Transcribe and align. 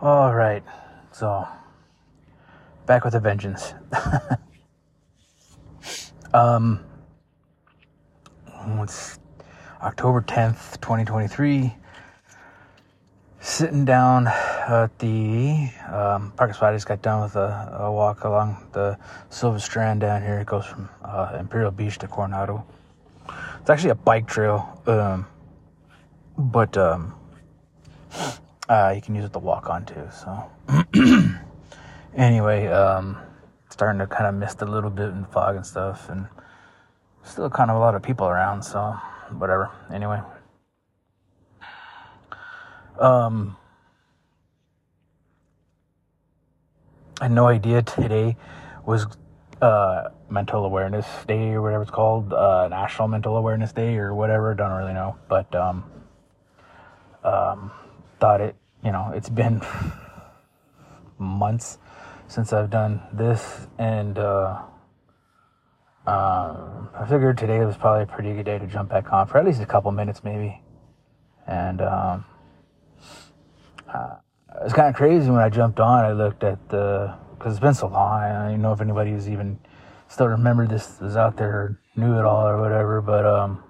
All 0.00 0.32
right, 0.32 0.62
so 1.10 1.44
back 2.86 3.04
with 3.04 3.16
a 3.16 3.18
vengeance. 3.18 3.74
um, 6.32 6.84
it's 8.78 9.18
October 9.82 10.22
10th, 10.22 10.80
2023. 10.80 11.74
Sitting 13.40 13.84
down 13.84 14.28
at 14.28 14.96
the 15.00 15.68
um, 15.92 16.32
parking 16.36 16.54
spot. 16.54 16.74
I 16.74 16.76
just 16.76 16.86
got 16.86 17.02
done 17.02 17.22
with 17.22 17.34
a, 17.34 17.78
a, 17.80 17.90
walk 17.90 18.22
along 18.22 18.68
the 18.70 18.96
Silver 19.30 19.58
Strand 19.58 20.02
down 20.02 20.22
here. 20.22 20.38
It 20.38 20.46
goes 20.46 20.64
from 20.64 20.88
uh, 21.04 21.36
Imperial 21.40 21.72
Beach 21.72 21.98
to 21.98 22.06
Coronado. 22.06 22.64
It's 23.60 23.68
actually 23.68 23.90
a 23.90 23.96
bike 23.96 24.28
trail, 24.28 24.80
um, 24.86 25.26
but 26.38 26.76
um, 26.76 27.17
uh, 28.68 28.92
you 28.94 29.00
can 29.00 29.14
use 29.14 29.24
it 29.24 29.32
to 29.32 29.38
walk 29.38 29.70
on 29.70 29.84
too. 29.84 30.08
So, 30.12 30.50
anyway, 32.16 32.66
um, 32.66 33.16
starting 33.70 33.98
to 34.00 34.06
kind 34.06 34.26
of 34.26 34.34
mist 34.34 34.62
a 34.62 34.66
little 34.66 34.90
bit 34.90 35.08
in 35.10 35.24
fog 35.26 35.56
and 35.56 35.66
stuff, 35.66 36.08
and 36.08 36.26
still 37.22 37.50
kind 37.50 37.70
of 37.70 37.76
a 37.76 37.80
lot 37.80 37.94
of 37.94 38.02
people 38.02 38.26
around. 38.26 38.62
So, 38.62 38.92
whatever. 39.36 39.70
Anyway, 39.92 40.20
um, 42.98 43.56
I 47.20 47.24
had 47.24 47.32
no 47.32 47.46
idea 47.46 47.82
today 47.82 48.36
was 48.84 49.06
uh, 49.60 50.10
Mental 50.30 50.64
Awareness 50.64 51.06
Day 51.26 51.50
or 51.50 51.62
whatever 51.62 51.82
it's 51.82 51.90
called, 51.90 52.32
uh, 52.32 52.68
National 52.68 53.08
Mental 53.08 53.36
Awareness 53.36 53.72
Day 53.72 53.96
or 53.96 54.14
whatever. 54.14 54.54
Don't 54.54 54.72
really 54.72 54.92
know, 54.92 55.16
but 55.28 55.52
um, 55.54 55.84
um, 57.24 57.70
thought 58.18 58.40
it. 58.40 58.56
You 58.84 58.92
know, 58.92 59.12
it's 59.14 59.28
been 59.28 59.60
months 61.18 61.78
since 62.28 62.52
I've 62.52 62.70
done 62.70 63.02
this, 63.12 63.66
and 63.78 64.18
uh, 64.18 64.62
um, 66.06 66.88
I 66.94 67.06
figured 67.08 67.38
today 67.38 67.64
was 67.64 67.76
probably 67.76 68.04
a 68.04 68.06
pretty 68.06 68.34
good 68.34 68.46
day 68.46 68.58
to 68.58 68.66
jump 68.66 68.90
back 68.90 69.12
on 69.12 69.26
for 69.26 69.38
at 69.38 69.44
least 69.44 69.60
a 69.60 69.66
couple 69.66 69.90
minutes, 69.92 70.22
maybe. 70.22 70.60
And 71.46 71.80
um, 71.80 72.24
uh, 73.92 74.16
it 74.60 74.64
was 74.64 74.72
kind 74.72 74.88
of 74.88 74.94
crazy 74.94 75.30
when 75.30 75.40
I 75.40 75.48
jumped 75.48 75.80
on. 75.80 76.04
I 76.04 76.12
looked 76.12 76.44
at 76.44 76.68
the 76.68 77.14
because 77.38 77.52
it's 77.54 77.60
been 77.60 77.74
so 77.74 77.88
long. 77.88 78.20
I 78.20 78.50
don't 78.50 78.62
know 78.62 78.72
if 78.72 78.80
anybody 78.80 79.12
was 79.12 79.28
even 79.28 79.58
still 80.08 80.28
remembered 80.28 80.70
this 80.70 81.00
was 81.00 81.16
out 81.16 81.36
there, 81.36 81.50
or 81.50 81.80
knew 81.96 82.18
it 82.18 82.24
all, 82.24 82.46
or 82.46 82.60
whatever. 82.60 83.00
But 83.00 83.24
um, 83.24 83.62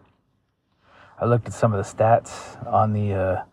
I 1.20 1.26
looked 1.26 1.46
at 1.46 1.52
some 1.52 1.72
of 1.74 1.84
the 1.84 2.04
stats 2.04 2.64
on 2.72 2.92
the 2.92 3.14
uh, 3.14 3.44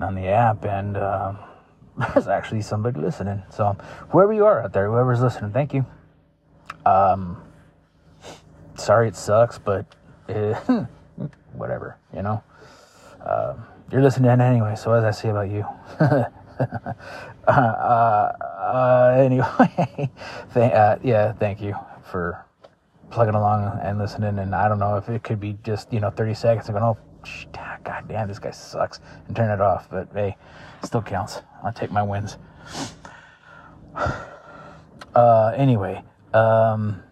on 0.00 0.14
the 0.14 0.26
app, 0.26 0.64
and 0.64 0.96
um, 0.96 1.38
there's 2.14 2.28
actually 2.28 2.62
somebody 2.62 3.00
listening. 3.00 3.42
So 3.50 3.76
whoever 4.10 4.32
you 4.32 4.44
are 4.44 4.62
out 4.62 4.72
there, 4.72 4.90
whoever's 4.90 5.20
listening, 5.20 5.52
thank 5.52 5.74
you. 5.74 5.84
Um, 6.84 7.42
sorry 8.74 9.08
it 9.08 9.16
sucks, 9.16 9.58
but 9.58 9.86
uh, 10.28 10.54
whatever, 11.52 11.96
you 12.14 12.22
know. 12.22 12.42
Um, 13.24 13.64
you're 13.90 14.02
listening 14.02 14.30
in 14.30 14.40
anyway, 14.40 14.74
so 14.76 14.90
what 14.90 15.00
does 15.00 15.16
that 15.16 15.20
say 15.20 15.30
about 15.30 15.50
you? 15.50 15.64
uh, 17.48 17.50
uh, 17.50 19.14
anyway, 19.18 20.10
th- 20.54 20.72
uh, 20.72 20.96
yeah, 21.02 21.32
thank 21.32 21.60
you 21.60 21.74
for 22.10 22.44
plugging 23.10 23.34
along 23.34 23.78
and 23.82 23.98
listening. 23.98 24.38
And 24.38 24.54
I 24.54 24.68
don't 24.68 24.78
know 24.78 24.96
if 24.96 25.08
it 25.08 25.22
could 25.22 25.40
be 25.40 25.56
just, 25.62 25.92
you 25.92 26.00
know, 26.00 26.10
30 26.10 26.34
seconds 26.34 26.68
and 26.68 26.78
going, 26.78 26.84
oh, 26.84 26.98
god 27.84 28.04
damn, 28.08 28.28
this 28.28 28.38
guy 28.38 28.50
sucks, 28.50 29.00
and 29.26 29.36
turn 29.36 29.50
it 29.50 29.60
off. 29.60 29.88
But 29.90 30.08
hey, 30.12 30.36
still 30.82 31.02
counts. 31.02 31.42
I'll 31.62 31.72
take 31.72 31.90
my 31.90 32.02
wins. 32.02 32.38
Uh, 35.14 35.50
anyway, 35.56 36.04
um, 36.34 37.02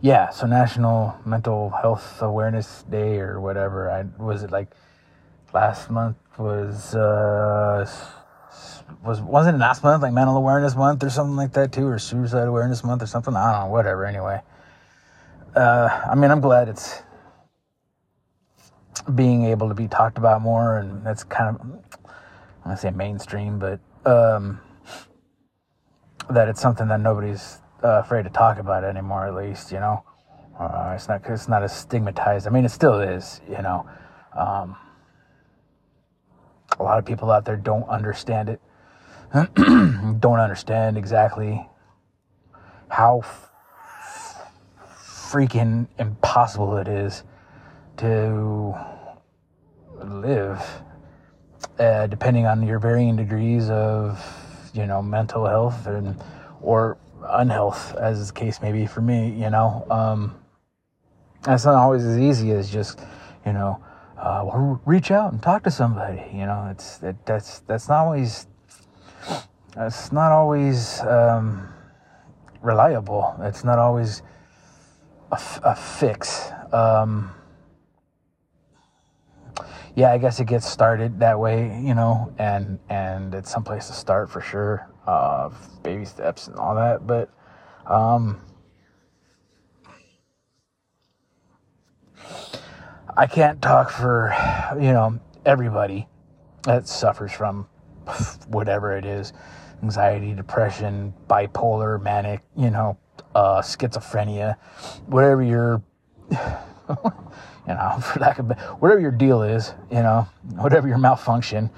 yeah, 0.00 0.30
so 0.30 0.46
National 0.46 1.14
Mental 1.26 1.68
Health 1.68 2.22
Awareness 2.22 2.84
Day 2.84 3.18
or 3.18 3.40
whatever. 3.40 3.90
I 3.90 4.04
was 4.22 4.42
it 4.42 4.50
like 4.50 4.68
last 5.52 5.90
month 5.90 6.16
was 6.38 6.94
uh 6.94 7.86
was 9.04 9.20
wasn't 9.20 9.58
last 9.58 9.82
month 9.82 10.02
like 10.02 10.12
Mental 10.12 10.36
Awareness 10.36 10.74
Month 10.74 11.04
or 11.04 11.10
something 11.10 11.36
like 11.36 11.52
that 11.52 11.72
too, 11.72 11.86
or 11.86 11.98
Suicide 11.98 12.48
Awareness 12.48 12.82
Month 12.82 13.02
or 13.02 13.06
something. 13.06 13.34
I 13.36 13.52
don't 13.52 13.68
know, 13.68 13.72
whatever. 13.72 14.04
Anyway, 14.06 14.40
uh, 15.54 16.06
I 16.10 16.14
mean, 16.14 16.30
I'm 16.30 16.40
glad 16.40 16.68
it's 16.68 17.02
being 19.14 19.44
able 19.46 19.68
to 19.68 19.74
be 19.74 19.88
talked 19.88 20.18
about 20.18 20.42
more, 20.42 20.78
and 20.78 21.04
that's 21.04 21.24
kind 21.24 21.56
of 21.56 21.66
I 22.64 22.68
want 22.68 22.78
to 22.78 22.82
say 22.82 22.90
mainstream, 22.90 23.58
but 23.58 23.80
um, 24.04 24.60
that 26.28 26.48
it's 26.48 26.60
something 26.60 26.88
that 26.88 27.00
nobody's 27.00 27.58
uh, 27.82 28.00
afraid 28.04 28.24
to 28.24 28.30
talk 28.30 28.58
about 28.58 28.84
anymore. 28.84 29.26
At 29.26 29.34
least, 29.34 29.72
you 29.72 29.80
know, 29.80 30.04
uh, 30.58 30.92
it's 30.94 31.08
not 31.08 31.22
it's 31.26 31.48
not 31.48 31.62
as 31.62 31.74
stigmatized. 31.76 32.46
I 32.46 32.50
mean, 32.50 32.64
it 32.64 32.70
still 32.70 33.00
is. 33.00 33.40
You 33.48 33.62
know, 33.62 33.86
um, 34.36 34.76
a 36.78 36.82
lot 36.82 36.98
of 36.98 37.04
people 37.04 37.30
out 37.30 37.44
there 37.44 37.56
don't 37.56 37.88
understand 37.88 38.50
it. 38.50 38.60
don't 40.20 40.40
understand 40.40 40.98
exactly 40.98 41.66
how 42.88 43.22
freaking 45.30 45.86
impossible 45.98 46.76
it 46.76 46.88
is 46.88 47.22
to 47.98 48.74
live, 50.02 50.82
uh, 51.78 52.06
depending 52.08 52.46
on 52.46 52.66
your 52.66 52.78
varying 52.78 53.16
degrees 53.16 53.70
of, 53.70 54.18
you 54.74 54.86
know, 54.86 55.00
mental 55.00 55.46
health 55.46 55.86
and 55.86 56.20
or 56.60 56.98
unhealth, 57.22 57.94
as 57.94 58.28
the 58.28 58.32
case 58.32 58.60
may 58.60 58.72
be 58.72 58.86
for 58.86 59.00
me, 59.00 59.30
you 59.30 59.50
know. 59.50 59.86
Um, 59.90 60.36
that's 61.42 61.64
not 61.64 61.74
always 61.74 62.04
as 62.04 62.18
easy 62.18 62.50
as 62.52 62.70
just, 62.70 62.98
you 63.46 63.52
know, 63.52 63.82
uh, 64.18 64.76
reach 64.84 65.10
out 65.10 65.32
and 65.32 65.42
talk 65.42 65.62
to 65.64 65.70
somebody. 65.70 66.22
You 66.32 66.46
know, 66.46 66.68
it's 66.70 67.02
it, 67.02 67.16
that's 67.24 67.60
that's 67.60 67.88
not 67.88 68.04
always 68.04 68.46
that's 69.74 70.12
not 70.12 70.32
always 70.32 71.00
um, 71.02 71.68
reliable. 72.62 73.36
It's 73.40 73.64
not 73.64 73.78
always 73.78 74.22
a, 75.30 75.34
f- 75.34 75.60
a 75.64 75.74
fix. 75.76 76.50
Um, 76.72 77.32
yeah, 79.94 80.12
I 80.12 80.18
guess 80.18 80.40
it 80.40 80.46
gets 80.46 80.68
started 80.68 81.20
that 81.20 81.38
way, 81.38 81.80
you 81.82 81.94
know, 81.94 82.32
and 82.38 82.78
and 82.88 83.34
it's 83.34 83.50
someplace 83.50 83.88
to 83.88 83.92
start 83.92 84.30
for 84.30 84.40
sure 84.40 84.88
uh, 85.06 85.50
baby 85.82 86.04
steps 86.04 86.48
and 86.48 86.56
all 86.56 86.74
that. 86.76 87.06
But 87.06 87.30
um, 87.86 88.40
I 93.16 93.26
can't 93.26 93.60
talk 93.60 93.90
for 93.90 94.34
you 94.76 94.92
know 94.92 95.20
everybody 95.44 96.08
that 96.64 96.88
suffers 96.88 97.32
from 97.32 97.68
whatever 98.48 98.96
it 98.96 99.04
is 99.04 99.32
anxiety, 99.82 100.34
depression, 100.34 101.14
bipolar, 101.28 102.00
manic, 102.02 102.42
you 102.56 102.70
know, 102.70 102.98
uh, 103.34 103.60
schizophrenia, 103.60 104.56
whatever 105.06 105.42
your, 105.42 105.82
you 106.30 106.36
know, 107.66 107.98
for 108.02 108.20
lack 108.20 108.38
of, 108.38 108.50
whatever 108.80 109.00
your 109.00 109.10
deal 109.10 109.42
is, 109.42 109.74
you 109.90 110.02
know, 110.02 110.26
whatever 110.56 110.88
your 110.88 110.98
malfunction. 110.98 111.70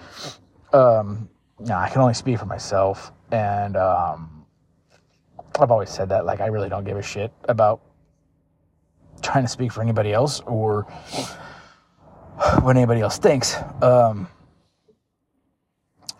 Um, 0.72 1.28
you 1.60 1.72
I 1.72 1.88
can 1.88 2.00
only 2.00 2.14
speak 2.14 2.38
for 2.38 2.46
myself, 2.46 3.12
and 3.30 3.76
um, 3.76 4.44
I've 5.60 5.70
always 5.70 5.90
said 5.90 6.08
that. 6.08 6.24
Like, 6.24 6.40
I 6.40 6.46
really 6.46 6.68
don't 6.68 6.84
give 6.84 6.96
a 6.96 7.02
shit 7.02 7.32
about 7.44 7.82
trying 9.20 9.44
to 9.44 9.48
speak 9.48 9.70
for 9.70 9.82
anybody 9.82 10.12
else 10.12 10.40
or 10.40 10.82
what 12.62 12.76
anybody 12.76 13.00
else 13.00 13.18
thinks. 13.18 13.56
Um, 13.80 14.28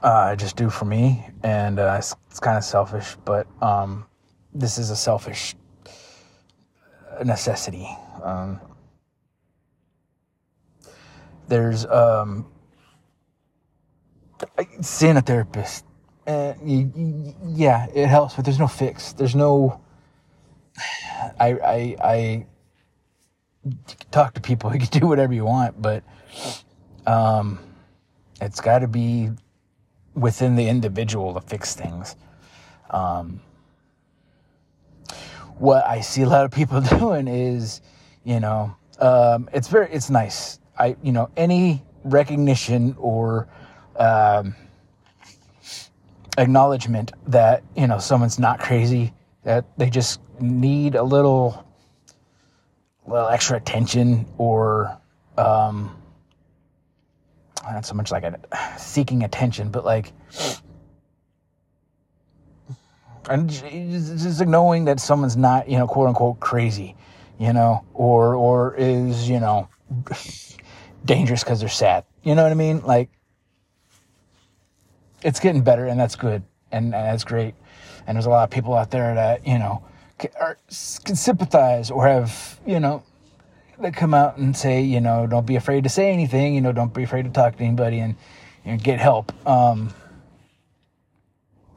uh, 0.03 0.31
I 0.31 0.35
just 0.35 0.57
do 0.57 0.69
for 0.69 0.85
me, 0.85 1.25
and 1.43 1.79
uh, 1.79 1.97
it's, 1.99 2.15
it's 2.31 2.41
kind 2.41 2.59
of 2.59 2.65
selfish, 2.65 3.17
but 3.25 3.47
um, 3.63 4.07
this 4.55 4.79
is 4.79 4.91
a 4.91 4.97
selfish 4.97 5.57
necessity. 7.25 7.89
Um, 8.23 8.61
there's 11.49 11.87
um, 11.87 12.47
seeing 14.81 15.17
a 15.17 15.23
therapist. 15.23 15.85
Uh, 16.27 16.55
yeah, 16.65 17.87
it 17.95 18.07
helps, 18.09 18.35
but 18.37 18.45
there's 18.45 18.59
no 18.61 18.69
fix. 18.69 19.13
There's 19.15 19.35
no. 19.37 19.81
I 21.41 21.49
I 21.53 21.97
I. 22.03 22.47
talk 24.11 24.35
to 24.35 24.41
people. 24.41 24.73
You 24.75 24.81
can 24.81 25.01
do 25.01 25.07
whatever 25.07 25.33
you 25.35 25.45
want, 25.45 25.81
but 25.81 26.05
um, 27.07 27.61
it's 28.41 28.61
got 28.61 28.81
to 28.81 28.89
be 28.89 29.31
within 30.15 30.57
the 30.57 30.69
individual 30.69 31.35
to 31.35 31.41
fix 31.43 31.75
things. 31.75 32.17
Um, 32.91 33.41
what 35.63 35.87
I 35.87 36.01
see 36.01 36.23
a 36.23 36.29
lot 36.29 36.45
of 36.45 36.51
people 36.51 36.81
doing 36.99 37.29
is, 37.29 37.81
you 38.25 38.41
know, 38.41 38.75
um, 38.99 39.49
it's 39.53 39.69
very, 39.69 39.89
it's 39.93 40.11
nice. 40.11 40.59
I, 40.77 40.97
you 41.03 41.13
know, 41.13 41.31
any 41.37 41.85
recognition 42.05 42.97
or 42.99 43.49
um, 43.97 44.57
acknowledgement 46.39 47.13
that 47.27 47.63
you 47.77 47.87
know 47.87 47.99
someone's 47.99 48.39
not 48.39 48.59
crazy 48.59 49.13
that 49.45 49.67
they 49.77 49.91
just 49.91 50.19
need 50.41 50.95
a 50.95 51.03
little 51.03 51.65
little 53.07 53.29
extra 53.29 53.59
attention 53.59 54.27
or 54.39 54.99
um 55.37 55.95
not 57.65 57.85
so 57.85 57.95
much 57.95 58.11
like 58.11 58.25
a 58.25 58.39
seeking 58.79 59.25
attention 59.25 59.69
but 59.71 59.85
like 59.85 60.13
and 63.29 63.49
just 63.49 64.47
knowing 64.47 64.85
that 64.87 65.01
someone's 65.01 65.37
not 65.37 65.69
you 65.69 65.79
know 65.79 65.87
quote 65.87 66.09
unquote 66.09 66.41
crazy 66.41 66.97
you 67.39 67.53
know 67.53 67.85
or 67.95 68.35
or 68.35 68.75
is 68.77 69.29
you 69.29 69.41
know 69.41 69.69
dangerous 71.05 71.43
because 71.43 71.61
they're 71.61 71.69
sad. 71.69 72.05
You 72.23 72.35
know 72.35 72.45
what 72.45 72.53
i 72.53 72.55
mean? 72.55 72.81
Like 72.81 73.11
it's 75.23 75.41
getting 75.41 75.63
better 75.63 75.87
and 75.87 75.99
that's 75.99 76.17
good 76.17 76.43
and, 76.71 76.87
and 76.87 76.93
that's 76.93 77.25
great. 77.25 77.55
And 78.07 78.17
there's 78.17 78.27
a 78.27 78.31
lot 78.31 78.45
of 78.45 78.51
people 78.51 78.75
out 78.75 78.91
there 78.91 79.15
that 79.15 79.47
you 79.47 79.59
know 79.59 79.85
can, 80.19 80.31
are, 80.41 80.57
can 81.05 81.17
sympathize 81.17 81.91
or 81.91 82.07
have 82.07 82.61
you 82.67 82.81
know 82.81 83.03
that 83.79 83.95
come 83.95 84.15
out 84.15 84.37
and 84.37 84.57
say 84.57 84.83
you 84.83 85.01
know 85.01 85.27
don't 85.27 85.47
be 85.47 85.57
afraid 85.57 85.83
to 85.85 85.91
say 85.91 86.13
anything 86.13 86.55
you 86.55 86.61
know 86.61 86.73
don't 86.73 86.95
be 86.95 87.03
afraid 87.03 87.25
to 87.25 87.31
talk 87.31 87.57
to 87.57 87.65
anybody 87.65 87.99
and 87.99 88.15
you 88.65 88.73
know, 88.73 88.79
get 88.79 89.01
help. 89.01 89.33
Um, 89.47 89.93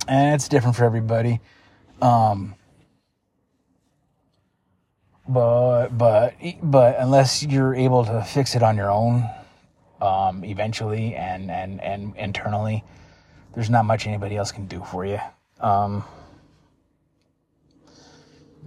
and 0.08 0.36
it's 0.36 0.48
different 0.48 0.76
for 0.76 0.86
everybody 0.86 1.40
um, 2.02 2.56
but 5.28 5.90
but 5.90 6.36
but 6.62 6.96
unless 7.00 7.44
you're 7.44 7.74
able 7.74 8.06
to 8.06 8.24
fix 8.24 8.56
it 8.56 8.64
on 8.64 8.78
your 8.78 8.92
own 8.92 9.30
um, 10.02 10.44
eventually 10.44 11.16
and 11.16 11.50
and 11.50 11.82
and 11.82 12.16
internally 12.18 12.84
there's 13.56 13.70
not 13.70 13.86
much 13.86 14.06
anybody 14.06 14.36
else 14.36 14.52
can 14.52 14.68
do 14.68 14.84
for 14.84 15.06
you. 15.06 15.20
Um, 15.62 16.04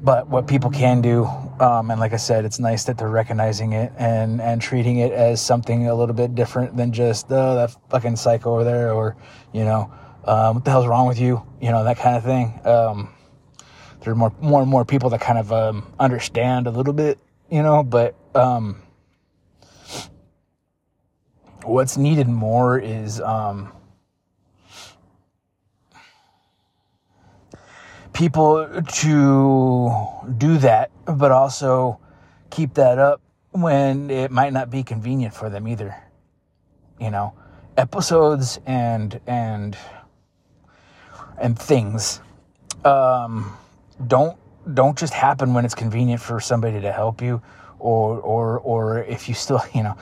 but 0.00 0.28
what 0.28 0.46
people 0.46 0.70
can 0.70 1.02
do, 1.02 1.26
um, 1.60 1.90
and 1.90 2.00
like 2.00 2.12
I 2.12 2.16
said, 2.16 2.44
it's 2.44 2.58
nice 2.58 2.84
that 2.84 2.96
they're 2.96 3.08
recognizing 3.08 3.72
it 3.72 3.92
and 3.98 4.40
and 4.40 4.62
treating 4.62 4.98
it 4.98 5.12
as 5.12 5.44
something 5.44 5.88
a 5.88 5.94
little 5.94 6.14
bit 6.14 6.34
different 6.34 6.76
than 6.76 6.92
just 6.92 7.26
oh 7.30 7.56
that 7.56 7.76
fucking 7.90 8.16
psycho 8.16 8.54
over 8.54 8.64
there 8.64 8.92
or 8.92 9.16
you 9.52 9.64
know 9.64 9.92
um, 10.24 10.56
what 10.56 10.64
the 10.64 10.70
hell's 10.70 10.86
wrong 10.86 11.06
with 11.06 11.18
you 11.18 11.42
you 11.60 11.70
know 11.70 11.84
that 11.84 11.98
kind 11.98 12.16
of 12.16 12.24
thing. 12.24 12.60
Um, 12.64 13.14
there 14.00 14.12
are 14.12 14.16
more 14.16 14.32
more 14.40 14.60
and 14.60 14.70
more 14.70 14.84
people 14.84 15.10
that 15.10 15.20
kind 15.20 15.38
of 15.38 15.52
um, 15.52 15.92
understand 15.98 16.66
a 16.66 16.70
little 16.70 16.92
bit 16.92 17.18
you 17.50 17.62
know, 17.62 17.82
but 17.82 18.14
um, 18.34 18.82
what's 21.64 21.96
needed 21.96 22.28
more 22.28 22.78
is 22.78 23.20
um, 23.20 23.72
people 28.12 28.82
to 28.92 29.90
do 30.36 30.58
that, 30.58 30.90
but 31.06 31.32
also 31.32 31.98
keep 32.50 32.74
that 32.74 32.98
up 32.98 33.22
when 33.52 34.10
it 34.10 34.30
might 34.30 34.52
not 34.52 34.70
be 34.70 34.82
convenient 34.82 35.34
for 35.34 35.48
them 35.48 35.66
either. 35.66 35.96
You 37.00 37.10
know, 37.10 37.34
episodes 37.76 38.60
and 38.66 39.20
and 39.26 39.76
and 41.40 41.58
things 41.58 42.20
um, 42.84 43.56
don't 44.06 44.38
don't 44.74 44.98
just 44.98 45.14
happen 45.14 45.54
when 45.54 45.64
it's 45.64 45.74
convenient 45.74 46.20
for 46.20 46.40
somebody 46.40 46.80
to 46.80 46.92
help 46.92 47.22
you, 47.22 47.42
or 47.78 48.18
or 48.20 48.58
or 48.60 49.02
if 49.02 49.28
you 49.28 49.34
still 49.34 49.62
you 49.74 49.82
know 49.82 49.96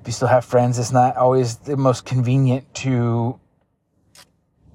if 0.00 0.08
you 0.08 0.12
still 0.12 0.28
have 0.28 0.44
friends, 0.44 0.78
it's 0.78 0.92
not 0.92 1.16
always 1.16 1.56
the 1.56 1.76
most 1.76 2.04
convenient 2.04 2.72
to 2.74 3.38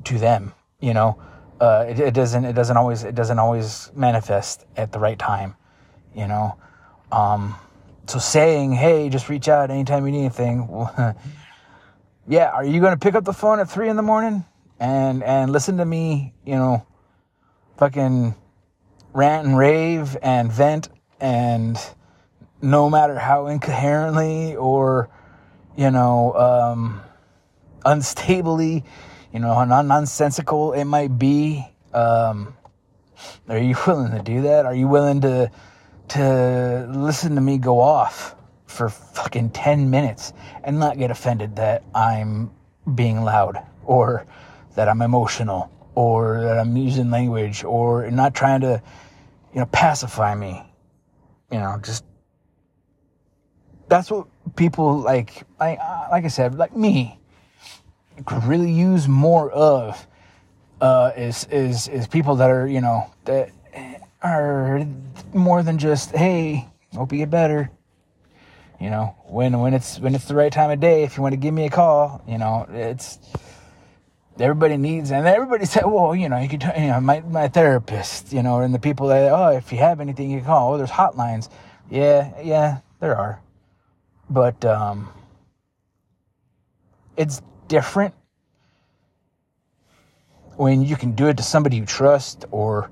to 0.06 0.18
them. 0.18 0.54
You 0.80 0.94
know, 0.94 1.22
uh, 1.60 1.86
it, 1.90 2.00
it, 2.00 2.14
doesn't 2.14 2.46
it 2.46 2.54
doesn't 2.54 2.78
always 2.78 3.04
it 3.04 3.16
doesn't 3.16 3.40
always 3.40 3.92
manifest 3.96 4.66
at 4.76 4.92
the 4.92 5.00
right 5.00 5.20
time, 5.20 5.56
you 6.16 6.28
know. 6.28 6.58
Um, 7.12 7.56
so 8.08 8.18
saying, 8.18 8.72
"Hey, 8.74 9.10
just 9.10 9.30
reach 9.30 9.48
out 9.48 9.70
anytime 9.70 10.06
you 10.06 10.12
need 10.12 10.20
anything." 10.22 10.68
yeah, 12.28 12.50
are 12.50 12.66
you 12.66 12.80
going 12.80 12.94
to 12.94 13.00
pick 13.00 13.16
up 13.16 13.24
the 13.24 13.34
phone 13.34 13.60
at 13.60 13.70
three 13.70 13.90
in 13.90 13.98
the 13.98 14.04
morning 14.04 14.46
and 14.80 15.24
and 15.24 15.52
listen 15.52 15.78
to 15.78 15.86
me? 15.86 16.34
You 16.46 16.56
know, 16.56 16.88
fucking 17.78 18.36
rant 19.14 19.48
and 19.48 19.58
rave 19.58 20.18
and 20.22 20.52
vent 20.52 20.90
and 21.20 21.78
no 22.62 22.90
matter 22.90 23.18
how 23.18 23.48
incoherently 23.48 24.56
or 24.56 25.10
you 25.76 25.92
know 25.92 26.34
um, 26.34 27.02
unstably 27.86 28.84
you 29.34 29.40
know, 29.40 29.54
how 29.54 29.82
nonsensical 29.82 30.74
it 30.74 30.86
might 30.86 31.18
be. 31.18 31.66
Um, 31.94 32.56
are 33.48 33.58
you 33.58 33.76
willing 33.88 34.12
to 34.12 34.22
do 34.24 34.44
that? 34.44 34.66
Are 34.66 34.76
you 34.76 34.88
willing 34.88 35.22
to 35.22 35.52
to 36.10 36.88
listen 36.90 37.36
to 37.36 37.42
me 37.42 37.60
go 37.60 37.80
off 37.80 38.36
for 38.66 38.90
fucking 38.90 39.52
10 39.52 39.92
minutes 39.92 40.34
and 40.64 40.80
not 40.80 40.98
get 40.98 41.12
offended 41.12 41.58
that 41.58 41.84
I'm 41.94 42.50
being 42.96 43.22
loud 43.22 43.64
or 43.86 44.26
that 44.76 44.88
I'm 44.88 45.02
emotional 45.02 45.72
or 45.96 46.42
that 46.42 46.60
I'm 46.60 46.76
using 46.78 47.12
language 47.12 47.64
or 47.64 48.10
not 48.12 48.34
trying 48.34 48.62
to, 48.62 48.82
you 49.54 49.60
know, 49.60 49.66
pacify 49.68 50.36
me. 50.36 50.64
You 51.52 51.60
know, 51.60 51.80
just 51.82 52.06
that's 53.88 54.12
what 54.12 54.28
people 54.56 55.00
like. 55.00 55.44
I 55.60 56.08
like 56.12 56.26
I 56.26 56.28
said, 56.28 56.56
like 56.56 56.76
me 56.76 57.20
could 58.26 58.44
really 58.44 58.72
use 58.72 59.08
more 59.08 59.52
of 59.52 60.08
uh, 60.82 61.12
is 61.16 61.46
is 61.46 61.88
is 61.88 62.08
people 62.08 62.36
that 62.36 62.50
are 62.50 62.68
you 62.68 62.82
know 62.82 63.12
that 63.26 63.52
are 64.22 64.86
more 65.34 65.64
than 65.64 65.78
just 65.78 66.12
hey 66.12 66.68
hope 66.94 67.12
you 67.12 67.20
get 67.20 67.30
better 67.30 67.70
you 68.80 68.90
know 68.90 69.16
when 69.28 69.60
when 69.60 69.74
it's 69.74 70.00
when 70.00 70.16
it's 70.16 70.26
the 70.26 70.36
right 70.36 70.52
time 70.52 70.72
of 70.72 70.80
day 70.80 71.04
if 71.04 71.16
you 71.16 71.24
want 71.24 71.34
to 71.34 71.38
give 71.38 71.54
me 71.54 71.66
a 71.66 71.70
call 71.70 72.22
you 72.28 72.38
know 72.38 72.66
it's 72.72 73.20
everybody 74.42 74.78
needs 74.78 75.12
and 75.12 75.28
everybody 75.28 75.66
said 75.74 75.86
well 75.86 76.16
you 76.16 76.30
know 76.30 76.38
you 76.38 76.50
could 76.50 76.64
you 76.64 76.88
know 76.88 77.00
my 77.00 77.22
my 77.22 77.48
therapist 77.48 78.32
you 78.34 78.42
know 78.44 78.60
and 78.60 78.74
the 78.74 78.80
people 78.80 79.08
that 79.08 79.32
oh 79.32 79.50
if 79.50 79.72
you 79.72 79.78
have 79.78 80.00
anything 80.00 80.32
you 80.32 80.42
call. 80.42 80.74
Oh 80.74 80.78
there's 80.78 80.92
hotlines. 80.92 81.50
Yeah 81.90 82.32
yeah 82.42 82.80
there 83.00 83.16
are. 83.16 83.42
But 84.30 84.64
um 84.66 85.10
it's 87.18 87.42
different 87.68 88.14
when 90.56 90.84
you 90.84 90.96
can 90.96 91.14
do 91.14 91.28
it 91.28 91.38
to 91.38 91.44
somebody 91.44 91.78
you 91.78 91.86
trust 91.86 92.46
or 92.52 92.92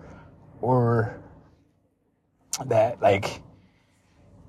or 0.61 1.17
that 2.65 3.01
like 3.01 3.41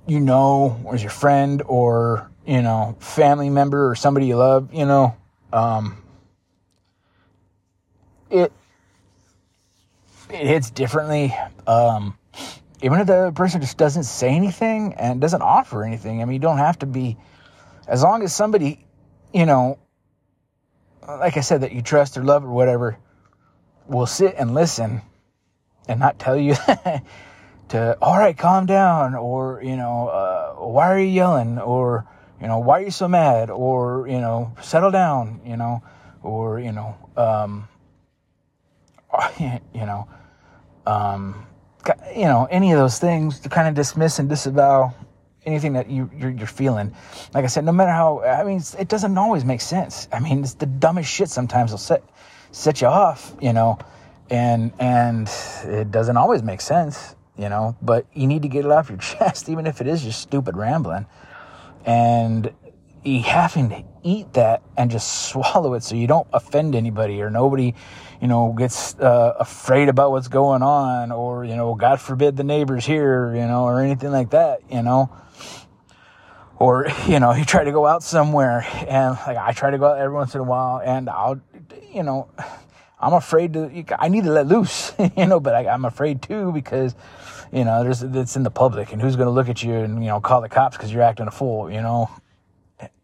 you 0.07 0.21
know 0.21 0.81
or 0.85 0.95
is 0.95 1.03
your 1.03 1.11
friend 1.11 1.63
or 1.67 2.31
you 2.47 2.63
know 2.63 2.97
family 3.01 3.51
member 3.51 3.91
or 3.91 3.95
somebody 3.95 4.27
you 4.27 4.37
love 4.37 4.73
you 4.73 4.87
know 4.87 5.15
um, 5.53 6.03
it 8.31 8.53
it 10.31 10.47
hits 10.47 10.71
differently 10.71 11.35
um, 11.67 12.19
even 12.83 13.01
if 13.01 13.07
the 13.07 13.33
person 13.35 13.61
just 13.61 13.79
doesn't 13.79 14.05
say 14.05 14.31
anything 14.31 14.95
and 14.95 15.21
doesn't 15.21 15.43
offer 15.43 15.85
anything. 15.85 16.23
I 16.23 16.25
mean 16.25 16.35
you 16.35 16.41
don't 16.41 16.59
have 16.59 16.79
to 16.81 16.87
be 16.87 17.17
as 17.87 18.03
long 18.03 18.23
as 18.23 18.35
somebody 18.35 18.85
you 19.33 19.47
know 19.47 19.79
like 21.09 21.37
I 21.37 21.41
said, 21.41 21.63
that 21.63 21.73
you 21.73 21.83
trust 21.83 22.17
or 22.17 22.25
love 22.25 22.45
or 22.45 22.51
whatever, 22.51 22.99
will 23.87 24.07
sit 24.07 24.35
and 24.37 24.55
listen 24.55 25.01
and 25.89 25.99
not 25.99 26.19
tell 26.19 26.37
you 26.37 26.55
to, 27.71 27.99
all 28.03 28.19
right, 28.19 28.37
calm 28.37 28.67
down, 28.67 29.15
or, 29.15 29.63
you 29.63 29.77
know, 29.77 30.09
uh, 30.09 30.53
why 30.67 30.93
are 30.93 30.99
you 30.99 31.07
yelling, 31.07 31.59
or, 31.59 32.07
you 32.41 32.47
know, 32.47 32.59
why 32.59 32.81
are 32.81 32.85
you 32.85 32.91
so 32.91 33.09
mad, 33.09 33.49
or, 33.49 34.07
you 34.07 34.21
know, 34.21 34.53
settle 34.61 34.91
down, 34.91 35.41
you 35.47 35.57
know, 35.57 35.83
or, 36.23 36.61
you 36.61 36.73
know, 36.73 36.95
um, 37.17 37.69
you 39.39 39.87
know, 39.87 40.09
um, 40.87 41.47
you 42.15 42.25
know, 42.25 42.47
any 42.51 42.73
of 42.73 42.79
those 42.79 42.99
things 42.99 43.41
to 43.41 43.49
kind 43.49 43.69
of 43.69 43.75
dismiss 43.75 44.19
and 44.19 44.29
disavow 44.29 44.95
anything 45.47 45.73
that 45.73 45.89
you 45.89 46.11
you're, 46.17 46.31
you're, 46.31 46.47
feeling. 46.47 46.95
Like 47.35 47.45
I 47.45 47.49
said, 47.49 47.65
no 47.65 47.73
matter 47.73 47.91
how 47.91 48.23
I 48.23 48.45
mean, 48.45 48.63
it 48.79 48.89
doesn't 48.89 49.17
always 49.17 49.45
make 49.45 49.61
sense. 49.61 50.09
I 50.13 50.21
mean, 50.21 50.43
it's 50.43 50.55
the 50.55 50.67
dumbest 50.67 51.11
shit. 51.11 51.29
Sometimes 51.29 51.71
will 51.71 51.79
set 51.79 52.03
set 52.51 52.81
you 52.81 52.87
off, 52.87 53.35
you 53.41 53.53
know, 53.53 53.79
and 54.31 54.73
and 54.79 55.31
it 55.65 55.91
doesn't 55.91 56.17
always 56.17 56.43
make 56.43 56.61
sense, 56.61 57.17
you 57.37 57.49
know. 57.49 57.77
But 57.83 58.07
you 58.13 58.27
need 58.27 58.43
to 58.43 58.49
get 58.49 58.65
it 58.65 58.71
off 58.71 58.89
your 58.89 58.99
chest, 59.11 59.49
even 59.49 59.67
if 59.67 59.81
it 59.81 59.87
is 59.87 60.03
just 60.03 60.21
stupid 60.21 60.57
rambling, 60.57 61.07
and 61.85 62.53
having 63.17 63.71
to 63.71 63.83
eat 64.03 64.33
that 64.35 64.63
and 64.77 64.91
just 64.91 65.29
swallow 65.31 65.75
it 65.75 65.83
so 65.83 65.97
you 65.97 66.07
don't 66.07 66.29
offend 66.33 66.75
anybody 66.75 67.21
or 67.23 67.31
nobody 67.31 67.75
you 68.21 68.29
know 68.29 68.55
gets 68.57 68.95
uh, 68.99 69.35
afraid 69.41 69.89
about 69.89 70.11
what's 70.11 70.29
going 70.29 70.63
on 70.63 71.11
or 71.11 71.45
you 71.45 71.57
know 71.57 71.75
god 71.75 72.01
forbid 72.01 72.37
the 72.37 72.45
neighbors 72.45 72.85
here 72.85 73.35
you 73.35 73.47
know 73.47 73.65
or 73.65 73.81
anything 73.81 74.11
like 74.11 74.31
that 74.31 74.61
you 74.71 74.83
know 74.83 75.11
or 76.59 76.87
you 77.09 77.21
know, 77.21 77.33
you 77.33 77.45
try 77.45 77.65
to 77.65 77.73
go 77.73 77.87
out 77.87 78.03
somewhere, 78.03 78.67
and 78.89 79.17
like 79.27 79.37
I 79.37 79.53
try 79.53 79.71
to 79.71 79.79
go 79.79 79.87
out 79.87 79.99
every 79.99 80.15
once 80.15 80.35
in 80.35 80.41
a 80.41 80.45
while, 80.45 80.81
and 80.85 81.09
I'll, 81.09 81.41
you 81.93 82.03
know, 82.03 82.29
I'm 83.01 83.15
afraid 83.15 83.53
to. 83.55 83.85
I 83.99 84.09
need 84.09 84.25
to 84.25 84.33
let 84.33 84.47
loose, 84.47 84.93
you 85.17 85.27
know, 85.27 85.41
but 85.41 85.55
I, 85.55 85.69
I'm 85.69 85.85
afraid 85.85 86.23
too 86.23 86.53
because, 86.53 86.95
you 87.53 87.65
know, 87.65 87.83
there's 87.83 88.03
it's 88.03 88.37
in 88.37 88.43
the 88.43 88.51
public, 88.51 88.93
and 88.93 89.01
who's 89.01 89.17
going 89.17 89.27
to 89.27 89.33
look 89.33 89.49
at 89.49 89.63
you 89.63 89.75
and 89.75 90.03
you 90.03 90.11
know 90.11 90.21
call 90.21 90.41
the 90.41 90.49
cops 90.49 90.77
because 90.77 90.93
you're 90.93 91.03
acting 91.03 91.27
a 91.27 91.33
fool, 91.33 91.71
you 91.71 91.81
know. 91.81 92.11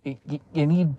You, 0.04 0.40
you 0.52 0.66
need 0.66 0.94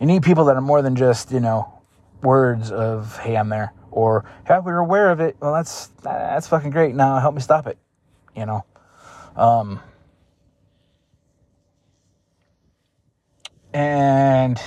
you 0.00 0.06
need 0.06 0.22
people 0.24 0.46
that 0.46 0.56
are 0.56 0.60
more 0.60 0.82
than 0.82 0.96
just 0.96 1.30
you 1.30 1.38
know 1.38 1.80
words 2.22 2.72
of 2.72 3.16
hey 3.18 3.36
I'm 3.36 3.48
there 3.48 3.72
or 3.92 4.24
hey 4.48 4.58
we're 4.58 4.78
aware 4.78 5.10
of 5.10 5.20
it. 5.20 5.36
Well, 5.40 5.52
that's 5.52 5.88
that's 6.02 6.48
fucking 6.48 6.70
great. 6.70 6.94
Now 6.94 7.20
help 7.20 7.36
me 7.36 7.40
stop 7.40 7.68
it, 7.68 7.78
you 8.34 8.46
know. 8.46 8.64
Um, 9.36 9.80
and 13.72 14.60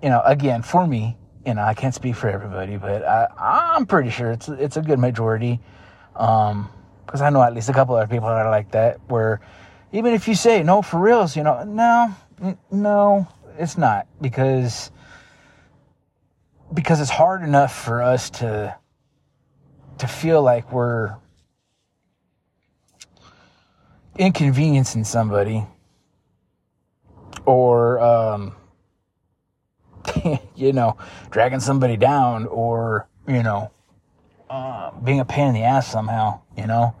you 0.00 0.08
know, 0.08 0.22
again, 0.24 0.62
for 0.62 0.86
me, 0.86 1.16
you 1.44 1.54
know, 1.54 1.62
I 1.62 1.74
can't 1.74 1.94
speak 1.94 2.14
for 2.14 2.28
everybody, 2.28 2.76
but 2.76 3.04
I, 3.04 3.26
I'm 3.76 3.86
pretty 3.86 4.10
sure 4.10 4.30
it's 4.30 4.48
it's 4.48 4.76
a 4.76 4.82
good 4.82 5.00
majority. 5.00 5.58
Um, 6.14 6.70
because 7.06 7.22
I 7.22 7.30
know 7.30 7.42
at 7.42 7.54
least 7.54 7.70
a 7.70 7.72
couple 7.72 7.94
other 7.96 8.06
people 8.06 8.28
that 8.28 8.46
are 8.46 8.50
like 8.50 8.70
that. 8.72 9.00
Where 9.08 9.40
even 9.92 10.14
if 10.14 10.28
you 10.28 10.34
say 10.34 10.62
no 10.62 10.82
for 10.82 10.98
reals, 10.98 11.36
you 11.36 11.42
know, 11.42 11.64
no, 11.64 12.14
no, 12.70 13.28
it's 13.58 13.78
not 13.78 14.06
because 14.20 14.90
because 16.72 17.00
it's 17.00 17.10
hard 17.10 17.42
enough 17.42 17.74
for 17.74 18.02
us 18.02 18.30
to 18.30 18.76
to 19.98 20.06
feel 20.06 20.42
like 20.42 20.70
we're 20.70 21.16
inconveniencing 24.18 25.04
somebody 25.04 25.64
or 27.46 27.98
um, 28.00 28.54
you 30.54 30.72
know 30.72 30.96
dragging 31.30 31.60
somebody 31.60 31.96
down 31.96 32.46
or 32.46 33.08
you 33.26 33.42
know 33.42 33.70
uh, 34.50 34.90
being 35.02 35.20
a 35.20 35.24
pain 35.24 35.48
in 35.48 35.54
the 35.54 35.62
ass 35.62 35.90
somehow 35.90 36.40
you 36.56 36.66
know 36.66 36.94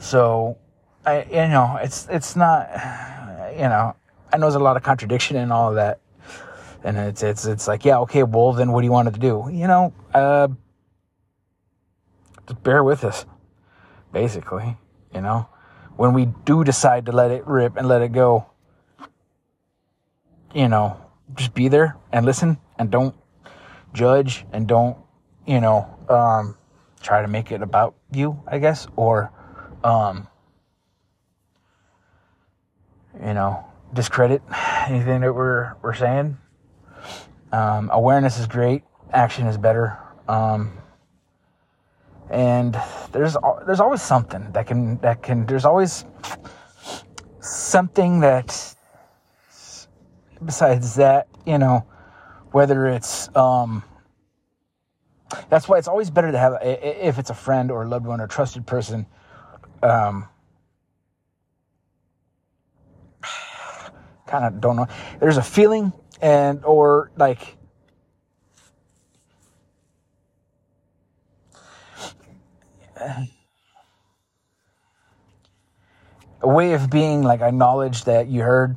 so 0.00 0.58
i 1.06 1.22
you 1.24 1.48
know 1.54 1.78
it's 1.80 2.08
it's 2.10 2.34
not 2.34 2.68
you 3.52 3.68
know 3.68 3.94
i 4.32 4.36
know 4.36 4.46
there's 4.46 4.54
a 4.56 4.58
lot 4.58 4.76
of 4.76 4.82
contradiction 4.82 5.36
in 5.36 5.52
all 5.52 5.68
of 5.68 5.76
that. 5.76 6.00
And 6.82 6.96
it's 6.96 7.22
it's 7.22 7.44
it's 7.44 7.68
like 7.68 7.84
yeah 7.84 7.98
okay 8.00 8.22
well 8.22 8.54
then 8.54 8.72
what 8.72 8.80
do 8.80 8.86
you 8.86 8.92
want 8.92 9.12
to 9.12 9.20
do? 9.20 9.48
You 9.52 9.68
know 9.68 9.92
uh 10.14 10.48
just 12.48 12.62
bear 12.62 12.82
with 12.82 13.04
us 13.04 13.26
basically 14.12 14.76
you 15.14 15.20
know? 15.20 15.48
When 15.96 16.12
we 16.14 16.26
do 16.44 16.64
decide 16.64 17.06
to 17.06 17.12
let 17.12 17.30
it 17.30 17.46
rip 17.46 17.76
and 17.76 17.86
let 17.86 18.02
it 18.02 18.12
go, 18.12 18.46
you 20.54 20.68
know, 20.68 20.96
just 21.34 21.54
be 21.54 21.68
there 21.68 21.96
and 22.12 22.24
listen 22.24 22.58
and 22.78 22.90
don't 22.90 23.14
judge 23.92 24.46
and 24.52 24.66
don't, 24.66 24.96
you 25.46 25.60
know, 25.60 25.86
um, 26.08 26.56
try 27.02 27.22
to 27.22 27.28
make 27.28 27.52
it 27.52 27.62
about 27.62 27.94
you, 28.12 28.42
I 28.46 28.58
guess, 28.58 28.86
or, 28.96 29.30
um, 29.84 30.28
you 33.18 33.34
know, 33.34 33.64
discredit 33.92 34.42
anything 34.88 35.20
that 35.20 35.34
we're, 35.34 35.74
we're 35.82 35.94
saying. 35.94 36.38
Um, 37.52 37.90
awareness 37.92 38.38
is 38.38 38.46
great. 38.46 38.82
Action 39.12 39.46
is 39.46 39.58
better. 39.58 39.98
Um, 40.28 40.78
and 42.30 42.80
there's 43.10 43.36
there's 43.66 43.80
always 43.80 44.00
something 44.00 44.52
that 44.52 44.66
can 44.66 44.98
that 44.98 45.22
can 45.22 45.44
there's 45.46 45.64
always 45.64 46.04
something 47.40 48.20
that 48.20 48.74
besides 50.44 50.94
that 50.94 51.26
you 51.44 51.58
know 51.58 51.84
whether 52.52 52.86
it's 52.86 53.34
um 53.36 53.82
that's 55.48 55.68
why 55.68 55.76
it's 55.76 55.88
always 55.88 56.08
better 56.08 56.30
to 56.30 56.38
have 56.38 56.56
if 56.62 57.18
it's 57.18 57.30
a 57.30 57.34
friend 57.34 57.70
or 57.70 57.82
a 57.82 57.88
loved 57.88 58.06
one 58.06 58.20
or 58.20 58.24
a 58.24 58.28
trusted 58.28 58.64
person 58.66 59.04
um 59.82 60.28
kind 64.26 64.44
of 64.44 64.60
don't 64.60 64.76
know. 64.76 64.86
There's 65.18 65.36
a 65.36 65.42
feeling 65.42 65.92
and 66.22 66.64
or 66.64 67.10
like 67.16 67.56
a 76.42 76.48
way 76.48 76.72
of 76.72 76.90
being 76.90 77.22
like 77.22 77.40
acknowledge 77.40 78.04
that 78.04 78.28
you 78.28 78.42
heard 78.42 78.76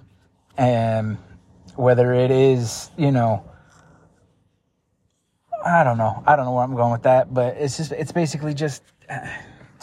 and 0.57 1.17
whether 1.75 2.13
it 2.13 2.31
is 2.31 2.89
you 2.97 3.11
know 3.11 3.43
i 5.65 5.83
don't 5.83 5.97
know. 5.97 6.23
I 6.25 6.35
don't 6.35 6.45
know 6.45 6.53
where 6.53 6.63
i'm 6.63 6.75
going 6.75 6.91
with 6.91 7.03
that 7.03 7.33
but 7.33 7.57
it's 7.57 7.77
just 7.77 7.91
it's 7.91 8.11
basically 8.11 8.53
just 8.53 8.83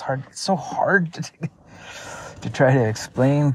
it's 0.01 0.07
hard 0.07 0.23
it's 0.29 0.41
so 0.41 0.57
hard 0.57 1.13
to, 1.13 1.23
to 2.41 2.51
try 2.51 2.73
to 2.73 2.89
explain 2.89 3.55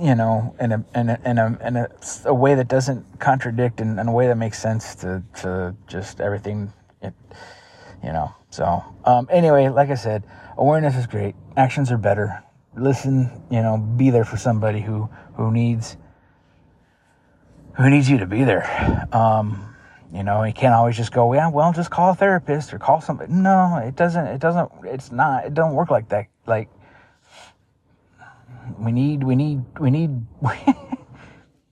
you 0.00 0.14
know 0.14 0.54
in 0.60 0.72
a 0.72 0.84
in 0.94 1.10
a 1.10 1.20
in 1.24 1.38
a, 1.38 1.58
in 1.66 1.76
a, 1.76 1.88
a 2.26 2.34
way 2.34 2.54
that 2.54 2.68
doesn't 2.68 3.04
contradict 3.20 3.80
and 3.80 3.98
in 3.98 4.08
a 4.08 4.12
way 4.12 4.28
that 4.28 4.36
makes 4.36 4.58
sense 4.58 4.94
to 4.94 5.22
to 5.34 5.74
just 5.86 6.20
everything 6.20 6.72
it, 7.02 7.12
you 8.02 8.12
know 8.12 8.32
so 8.50 8.84
um 9.04 9.28
anyway 9.30 9.68
like 9.68 9.90
i 9.90 9.94
said 9.94 10.22
awareness 10.56 10.96
is 10.96 11.06
great 11.06 11.34
actions 11.56 11.90
are 11.90 11.98
better 11.98 12.42
listen, 12.76 13.30
you 13.50 13.62
know, 13.62 13.76
be 13.76 14.10
there 14.10 14.24
for 14.24 14.36
somebody 14.36 14.80
who 14.80 15.08
who 15.36 15.50
needs 15.50 15.96
who 17.76 17.88
needs 17.88 18.08
you 18.08 18.18
to 18.18 18.26
be 18.26 18.44
there. 18.44 19.08
Um, 19.12 19.71
you 20.12 20.22
know, 20.22 20.42
you 20.44 20.52
can't 20.52 20.74
always 20.74 20.96
just 20.96 21.12
go, 21.12 21.32
yeah, 21.32 21.48
well, 21.48 21.72
just 21.72 21.90
call 21.90 22.10
a 22.10 22.14
therapist 22.14 22.74
or 22.74 22.78
call 22.78 23.00
somebody. 23.00 23.32
No, 23.32 23.80
it 23.84 23.96
doesn't. 23.96 24.26
It 24.26 24.40
doesn't. 24.40 24.70
It's 24.84 25.10
not. 25.10 25.46
It 25.46 25.54
doesn't 25.54 25.74
work 25.74 25.90
like 25.90 26.08
that. 26.10 26.26
Like 26.46 26.68
we 28.78 28.92
need, 28.92 29.24
we 29.24 29.36
need, 29.36 29.62
we 29.80 29.90
need. 29.90 30.10
I 30.44 30.74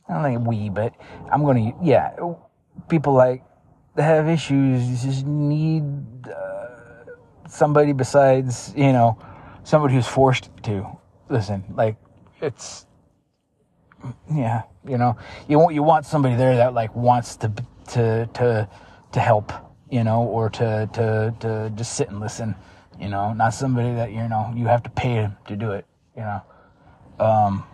don't 0.09 0.23
think 0.23 0.47
we, 0.47 0.71
but 0.71 0.95
I'm 1.31 1.45
gonna. 1.45 1.73
Yeah, 1.83 2.17
people 2.89 3.13
like 3.13 3.45
that 3.95 4.03
have 4.05 4.29
issues 4.29 5.03
just 5.03 5.27
need 5.27 5.85
uh, 6.27 6.67
somebody 7.47 7.93
besides, 7.93 8.73
you 8.77 8.93
know 8.93 9.19
somebody 9.65 9.95
who's 9.95 10.07
forced 10.07 10.51
to 10.65 10.87
listen. 11.29 11.65
Like 11.75 11.97
it's 12.41 12.87
yeah, 14.33 14.63
you 14.87 14.99
know, 14.99 15.17
you 15.49 15.59
want 15.59 15.75
you 15.75 15.83
want 15.83 16.07
somebody 16.07 16.37
there 16.37 16.57
that 16.57 16.75
like 16.75 16.95
wants 16.95 17.37
to 17.37 17.53
to 17.91 18.29
to 18.35 18.69
to 19.13 19.21
help, 19.21 19.53
you 19.91 20.05
know, 20.05 20.23
or 20.23 20.51
to 20.51 20.89
to 20.93 21.35
to 21.41 21.73
just 21.75 21.95
sit 21.95 22.09
and 22.09 22.21
listen, 22.21 22.55
you 23.01 23.09
know, 23.09 23.33
not 23.33 23.55
somebody 23.55 23.95
that 23.95 24.13
you 24.13 24.29
know 24.29 24.53
you 24.55 24.67
have 24.67 24.83
to 24.83 24.91
pay 24.91 25.29
to 25.47 25.57
do 25.57 25.73
it, 25.73 25.87
you 26.17 26.23
know. 26.23 26.43
Um, 27.19 27.65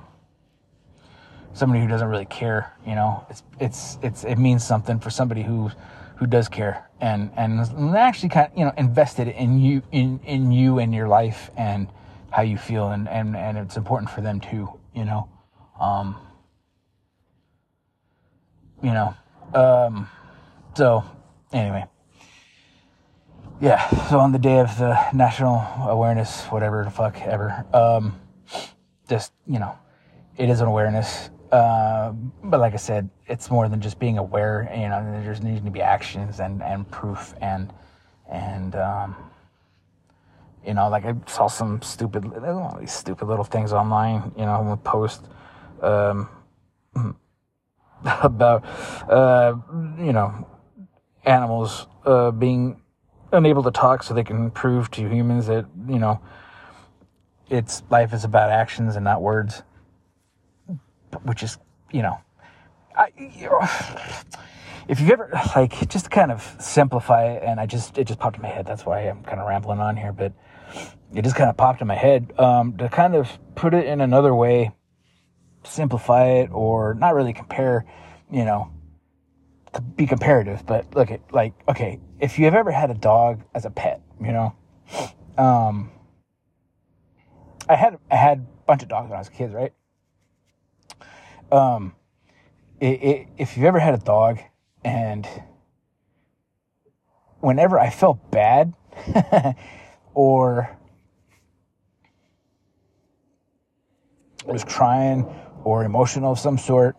somebody 1.52 1.80
who 1.80 1.88
doesn't 1.88 2.08
really 2.08 2.26
care, 2.26 2.72
you 2.86 2.94
know. 2.94 3.26
It's 3.30 3.42
it's 3.60 3.98
it's 4.02 4.24
it 4.24 4.36
means 4.36 4.66
something 4.66 4.98
for 4.98 5.10
somebody 5.10 5.42
who 5.42 5.70
who 6.16 6.26
does 6.26 6.48
care 6.48 6.86
and 7.00 7.30
and 7.36 7.60
actually 7.96 8.28
kind 8.30 8.50
of 8.50 8.58
you 8.58 8.64
know 8.64 8.72
invested 8.78 9.28
in 9.28 9.58
you 9.58 9.82
in 9.92 10.18
in 10.24 10.50
you 10.50 10.78
and 10.78 10.94
your 10.94 11.08
life 11.08 11.50
and 11.56 11.88
how 12.30 12.42
you 12.42 12.56
feel 12.56 12.88
and 12.88 13.08
and 13.08 13.36
and 13.36 13.58
it's 13.58 13.76
important 13.76 14.10
for 14.10 14.22
them 14.22 14.40
too 14.40 14.68
you 14.94 15.04
know 15.04 15.28
um 15.78 16.16
you 18.82 18.92
know 18.92 19.14
um 19.56 20.08
so 20.74 21.04
anyway 21.52 21.84
yeah 23.60 23.88
so 24.08 24.18
on 24.18 24.32
the 24.32 24.38
day 24.38 24.60
of 24.60 24.76
the 24.78 24.98
national 25.12 25.66
awareness 25.88 26.44
whatever 26.46 26.84
the 26.84 26.90
fuck 26.90 27.20
ever 27.22 27.64
um 27.72 28.20
just 29.08 29.32
you 29.46 29.58
know 29.58 29.76
it 30.36 30.50
is 30.50 30.60
an 30.60 30.68
awareness 30.68 31.30
uh, 31.52 32.12
but 32.42 32.60
like 32.60 32.74
I 32.74 32.76
said, 32.76 33.08
it's 33.26 33.50
more 33.50 33.68
than 33.68 33.80
just 33.80 33.98
being 33.98 34.18
aware. 34.18 34.70
You 34.74 34.88
know, 34.88 35.22
there's 35.22 35.42
needing 35.42 35.64
to 35.64 35.70
be 35.70 35.80
actions 35.80 36.40
and, 36.40 36.62
and 36.62 36.90
proof 36.90 37.34
and 37.40 37.72
and 38.28 38.74
um, 38.74 39.16
you 40.66 40.74
know, 40.74 40.88
like 40.88 41.04
I 41.04 41.14
saw 41.26 41.46
some 41.46 41.80
stupid, 41.80 42.24
these 42.80 42.92
stupid 42.92 43.28
little 43.28 43.44
things 43.44 43.72
online. 43.72 44.32
You 44.36 44.46
know, 44.46 44.80
post 44.82 45.24
um, 45.80 46.28
about 48.22 48.64
uh, 49.10 49.54
you 49.98 50.12
know 50.12 50.48
animals 51.24 51.86
uh, 52.04 52.30
being 52.30 52.80
unable 53.32 53.62
to 53.62 53.70
talk, 53.70 54.02
so 54.02 54.14
they 54.14 54.24
can 54.24 54.50
prove 54.50 54.90
to 54.92 55.08
humans 55.08 55.46
that 55.46 55.66
you 55.88 55.98
know 55.98 56.20
it's 57.48 57.82
life 57.90 58.12
is 58.12 58.24
about 58.24 58.50
actions 58.50 58.96
and 58.96 59.04
not 59.04 59.22
words 59.22 59.62
which 61.22 61.42
is, 61.42 61.58
you 61.92 62.02
know, 62.02 62.18
I, 62.96 63.08
if 64.88 65.00
you 65.00 65.12
ever 65.12 65.30
like 65.54 65.88
just 65.88 66.06
to 66.06 66.10
kind 66.10 66.30
of 66.30 66.56
simplify 66.58 67.26
it, 67.32 67.42
and 67.44 67.60
I 67.60 67.66
just 67.66 67.98
it 67.98 68.06
just 68.06 68.18
popped 68.18 68.36
in 68.36 68.42
my 68.42 68.48
head. 68.48 68.66
That's 68.66 68.84
why 68.84 69.00
I'm 69.00 69.22
kind 69.22 69.40
of 69.40 69.46
rambling 69.46 69.80
on 69.80 69.96
here, 69.96 70.12
but 70.12 70.32
it 71.14 71.22
just 71.22 71.36
kind 71.36 71.50
of 71.50 71.56
popped 71.56 71.80
in 71.80 71.86
my 71.86 71.94
head 71.94 72.32
um, 72.38 72.76
to 72.78 72.88
kind 72.88 73.14
of 73.14 73.28
put 73.54 73.74
it 73.74 73.86
in 73.86 74.00
another 74.00 74.34
way, 74.34 74.72
simplify 75.66 76.26
it, 76.26 76.50
or 76.52 76.94
not 76.94 77.14
really 77.14 77.32
compare. 77.32 77.84
You 78.30 78.44
know, 78.44 78.70
be 79.96 80.06
comparative, 80.06 80.64
but 80.66 80.94
look 80.94 81.10
at 81.10 81.20
like 81.32 81.54
okay, 81.68 82.00
if 82.20 82.38
you 82.38 82.44
have 82.46 82.54
ever 82.54 82.70
had 82.70 82.90
a 82.90 82.94
dog 82.94 83.42
as 83.54 83.64
a 83.64 83.70
pet, 83.70 84.00
you 84.20 84.32
know, 84.32 84.54
um, 85.38 85.90
I 87.68 87.74
had 87.74 87.98
I 88.10 88.16
had 88.16 88.38
a 88.38 88.66
bunch 88.66 88.82
of 88.82 88.88
dogs 88.88 89.08
when 89.08 89.16
I 89.16 89.20
was 89.20 89.28
a 89.28 89.32
kid, 89.32 89.52
right? 89.52 89.72
Um, 91.50 91.94
it, 92.80 93.02
it, 93.02 93.26
if 93.38 93.56
you've 93.56 93.66
ever 93.66 93.78
had 93.78 93.94
a 93.94 94.02
dog 94.02 94.40
and 94.84 95.26
whenever 97.40 97.78
I 97.78 97.90
felt 97.90 98.30
bad 98.30 98.74
or 100.14 100.76
was 104.44 104.64
crying 104.64 105.26
or 105.66 105.82
emotional 105.82 106.30
of 106.30 106.38
some 106.38 106.56
sort, 106.56 106.96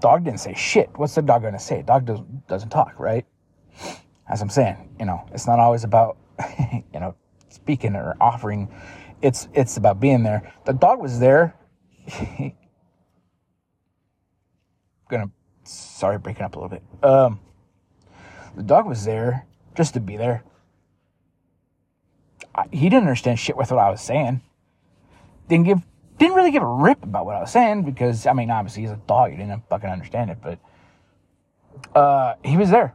dog 0.00 0.24
didn't 0.24 0.40
say 0.40 0.52
shit. 0.52 0.90
What's 0.96 1.14
the 1.14 1.22
dog 1.22 1.40
to 1.40 1.58
say? 1.58 1.80
Dog 1.80 2.04
doesn't, 2.04 2.46
doesn't 2.46 2.68
talk, 2.68 3.00
right? 3.00 3.24
As 4.28 4.42
I'm 4.42 4.50
saying, 4.50 4.94
you 5.00 5.06
know, 5.06 5.26
it's 5.32 5.46
not 5.46 5.58
always 5.58 5.84
about, 5.84 6.18
you 6.70 7.00
know, 7.00 7.14
speaking 7.48 7.96
or 7.96 8.14
offering. 8.20 8.68
It's, 9.22 9.48
it's 9.54 9.78
about 9.78 10.00
being 10.00 10.22
there. 10.22 10.52
The 10.66 10.74
dog 10.74 11.00
was 11.00 11.18
there. 11.18 11.54
gonna, 15.08 15.30
sorry, 15.62 16.18
breaking 16.18 16.42
up 16.42 16.56
a 16.56 16.60
little 16.60 16.68
bit. 16.68 16.82
Um, 17.02 17.40
the 18.54 18.64
dog 18.64 18.84
was 18.84 19.06
there 19.06 19.46
just 19.74 19.94
to 19.94 20.00
be 20.00 20.18
there. 20.18 20.44
I, 22.54 22.64
he 22.70 22.90
didn't 22.90 23.04
understand 23.04 23.38
shit 23.38 23.56
with 23.56 23.70
what 23.70 23.80
I 23.80 23.88
was 23.88 24.02
saying. 24.02 24.42
Didn't 25.48 25.64
give, 25.64 25.82
didn't 26.18 26.34
really 26.34 26.50
give 26.50 26.62
a 26.62 26.66
rip 26.66 27.02
about 27.02 27.26
what 27.26 27.36
I 27.36 27.40
was 27.40 27.50
saying 27.50 27.82
because, 27.82 28.26
I 28.26 28.32
mean, 28.32 28.50
obviously 28.50 28.82
he's 28.82 28.90
a 28.90 29.00
dog. 29.06 29.30
He 29.32 29.36
didn't 29.36 29.68
fucking 29.68 29.88
understand 29.88 30.30
it, 30.30 30.38
but, 30.42 30.58
uh, 31.98 32.34
he 32.44 32.56
was 32.56 32.70
there 32.70 32.94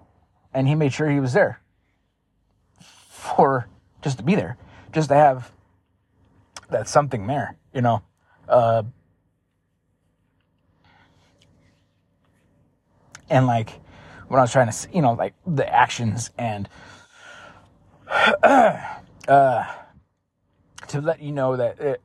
and 0.53 0.67
he 0.67 0.75
made 0.75 0.93
sure 0.93 1.09
he 1.09 1.19
was 1.19 1.33
there 1.33 1.61
for 3.09 3.67
just 4.01 4.17
to 4.17 4.23
be 4.23 4.35
there, 4.35 4.57
just 4.93 5.09
to 5.09 5.15
have 5.15 5.51
that 6.69 6.87
something 6.87 7.27
there, 7.27 7.57
you 7.73 7.81
know. 7.81 8.01
Uh, 8.47 8.83
and 13.29 13.45
like 13.45 13.71
when 14.27 14.39
I 14.39 14.43
was 14.43 14.51
trying 14.51 14.71
to, 14.71 14.87
you 14.93 15.01
know, 15.01 15.13
like 15.13 15.33
the 15.45 15.67
actions 15.67 16.31
and 16.37 16.69
uh, 18.43 19.65
to 20.87 21.01
let 21.01 21.21
you 21.21 21.31
know 21.31 21.57
that 21.57 21.79
it, 21.79 22.01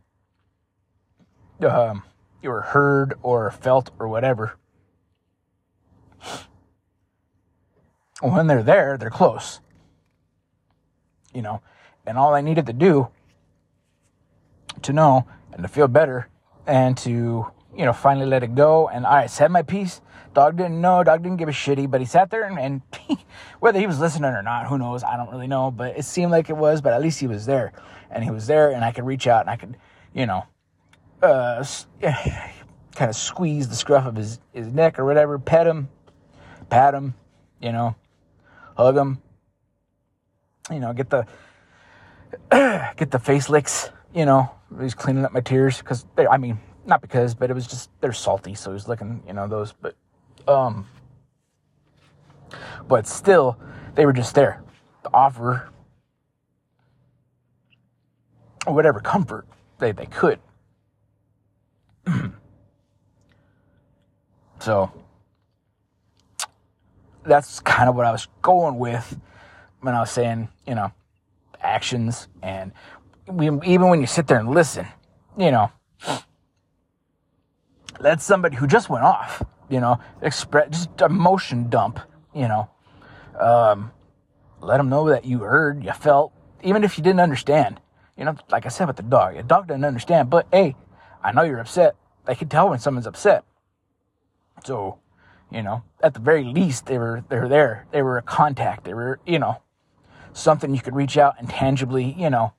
um, 1.62 2.02
you 2.42 2.50
were 2.50 2.62
heard 2.62 3.14
or 3.22 3.50
felt 3.50 3.90
or 3.98 4.08
whatever. 4.08 4.56
When 8.20 8.46
they're 8.46 8.62
there, 8.62 8.96
they're 8.96 9.10
close. 9.10 9.60
You 11.34 11.42
know, 11.42 11.62
and 12.06 12.16
all 12.16 12.34
I 12.34 12.40
needed 12.40 12.66
to 12.66 12.72
do 12.72 13.08
to 14.82 14.92
know 14.92 15.26
and 15.52 15.62
to 15.62 15.68
feel 15.68 15.88
better 15.88 16.28
and 16.66 16.96
to, 16.98 17.46
you 17.76 17.84
know, 17.84 17.92
finally 17.92 18.26
let 18.26 18.42
it 18.42 18.54
go 18.54 18.88
and 18.88 19.06
I 19.06 19.26
said 19.26 19.50
my 19.50 19.62
piece 19.62 20.00
Dog 20.34 20.56
didn't 20.56 20.80
know. 20.80 21.02
Dog 21.04 21.22
didn't 21.22 21.38
give 21.38 21.48
a 21.48 21.52
shitty, 21.52 21.88
but 21.88 22.00
he 22.00 22.06
sat 22.06 22.30
there 22.30 22.42
and, 22.42 22.58
and 22.58 22.82
whether 23.60 23.78
he 23.78 23.86
was 23.86 24.00
listening 24.00 24.32
or 24.32 24.42
not, 24.42 24.66
who 24.66 24.76
knows? 24.76 25.04
I 25.04 25.16
don't 25.16 25.30
really 25.30 25.46
know, 25.46 25.70
but 25.70 25.96
it 25.96 26.04
seemed 26.04 26.32
like 26.32 26.50
it 26.50 26.56
was. 26.56 26.80
But 26.80 26.92
at 26.92 27.00
least 27.00 27.20
he 27.20 27.28
was 27.28 27.46
there, 27.46 27.72
and 28.10 28.24
he 28.24 28.30
was 28.30 28.48
there, 28.48 28.70
and 28.70 28.84
I 28.84 28.90
could 28.90 29.06
reach 29.06 29.28
out 29.28 29.42
and 29.42 29.50
I 29.50 29.56
could, 29.56 29.76
you 30.12 30.26
know, 30.26 30.44
uh, 31.24 31.64
kind 32.94 33.08
of 33.08 33.16
squeeze 33.16 33.68
the 33.68 33.74
scruff 33.74 34.06
of 34.06 34.16
his 34.16 34.38
his 34.52 34.72
neck 34.72 34.98
or 34.98 35.04
whatever, 35.04 35.38
pet 35.38 35.66
him, 35.66 35.88
pat 36.68 36.94
him, 36.94 37.14
you 37.60 37.72
know, 37.72 37.96
hug 38.76 38.96
him, 38.96 39.20
you 40.70 40.80
know, 40.80 40.92
get 40.92 41.10
the 41.10 41.26
get 42.96 43.10
the 43.10 43.18
face 43.18 43.48
licks, 43.48 43.90
you 44.14 44.26
know. 44.26 44.50
He's 44.80 44.94
cleaning 44.94 45.24
up 45.24 45.32
my 45.32 45.40
tears 45.40 45.78
because 45.78 46.04
I 46.30 46.36
mean, 46.36 46.58
not 46.84 47.00
because, 47.00 47.34
but 47.34 47.50
it 47.50 47.54
was 47.54 47.66
just 47.66 47.90
they're 48.00 48.12
salty, 48.12 48.54
so 48.54 48.72
he's 48.72 48.88
licking, 48.88 49.22
you 49.26 49.32
know, 49.32 49.46
those, 49.46 49.72
but 49.72 49.94
um, 50.48 50.86
but 52.88 53.06
still, 53.06 53.56
they 53.94 54.04
were 54.04 54.12
just 54.12 54.34
there 54.34 54.62
to 55.04 55.10
offer 55.14 55.68
whatever 58.66 59.00
comfort 59.00 59.46
they, 59.78 59.92
they 59.92 60.06
could. 60.06 60.38
so 64.60 64.90
that's 67.24 67.60
kind 67.60 67.88
of 67.88 67.96
what 67.96 68.06
I 68.06 68.12
was 68.12 68.28
going 68.42 68.78
with 68.78 69.18
when 69.80 69.94
I 69.94 70.00
was 70.00 70.10
saying, 70.10 70.48
you 70.66 70.74
know, 70.74 70.92
actions 71.60 72.28
and 72.42 72.72
we, 73.26 73.46
even 73.66 73.88
when 73.88 74.00
you 74.00 74.06
sit 74.06 74.26
there 74.26 74.38
and 74.38 74.50
listen, 74.50 74.86
you 75.38 75.50
know, 75.50 75.70
let 78.00 78.20
somebody 78.20 78.56
who 78.56 78.66
just 78.66 78.90
went 78.90 79.04
off 79.04 79.42
you 79.68 79.80
know, 79.80 79.98
express 80.22 80.68
just 80.70 81.00
emotion 81.00 81.68
dump, 81.68 82.00
you 82.34 82.48
know. 82.48 82.70
Um, 83.38 83.90
let 84.60 84.78
them 84.78 84.88
know 84.88 85.08
that 85.08 85.24
you 85.24 85.40
heard, 85.40 85.84
you 85.84 85.92
felt, 85.92 86.32
even 86.62 86.84
if 86.84 86.96
you 86.96 87.04
didn't 87.04 87.20
understand. 87.20 87.80
You 88.16 88.24
know, 88.24 88.36
like 88.50 88.64
I 88.64 88.68
said 88.68 88.86
with 88.86 88.96
the 88.96 89.02
dog, 89.02 89.36
a 89.36 89.42
dog 89.42 89.66
doesn't 89.66 89.84
understand, 89.84 90.30
but 90.30 90.46
hey, 90.52 90.76
I 91.24 91.32
know 91.32 91.42
you're 91.42 91.58
upset. 91.58 91.96
They 92.26 92.34
can 92.34 92.48
tell 92.48 92.68
when 92.70 92.78
someone's 92.78 93.06
upset. 93.06 93.44
So, 94.64 94.98
you 95.50 95.62
know, 95.62 95.82
at 96.02 96.14
the 96.14 96.20
very 96.20 96.44
least, 96.44 96.86
they 96.86 96.98
were 96.98 97.24
they 97.28 97.38
were 97.38 97.48
there. 97.48 97.86
They 97.90 98.02
were 98.02 98.18
a 98.18 98.22
contact. 98.22 98.84
They 98.84 98.94
were, 98.94 99.18
you 99.26 99.38
know, 99.38 99.60
something 100.32 100.74
you 100.74 100.80
could 100.80 100.94
reach 100.94 101.16
out 101.16 101.36
and 101.38 101.48
tangibly, 101.48 102.14
you 102.16 102.30
know, 102.30 102.52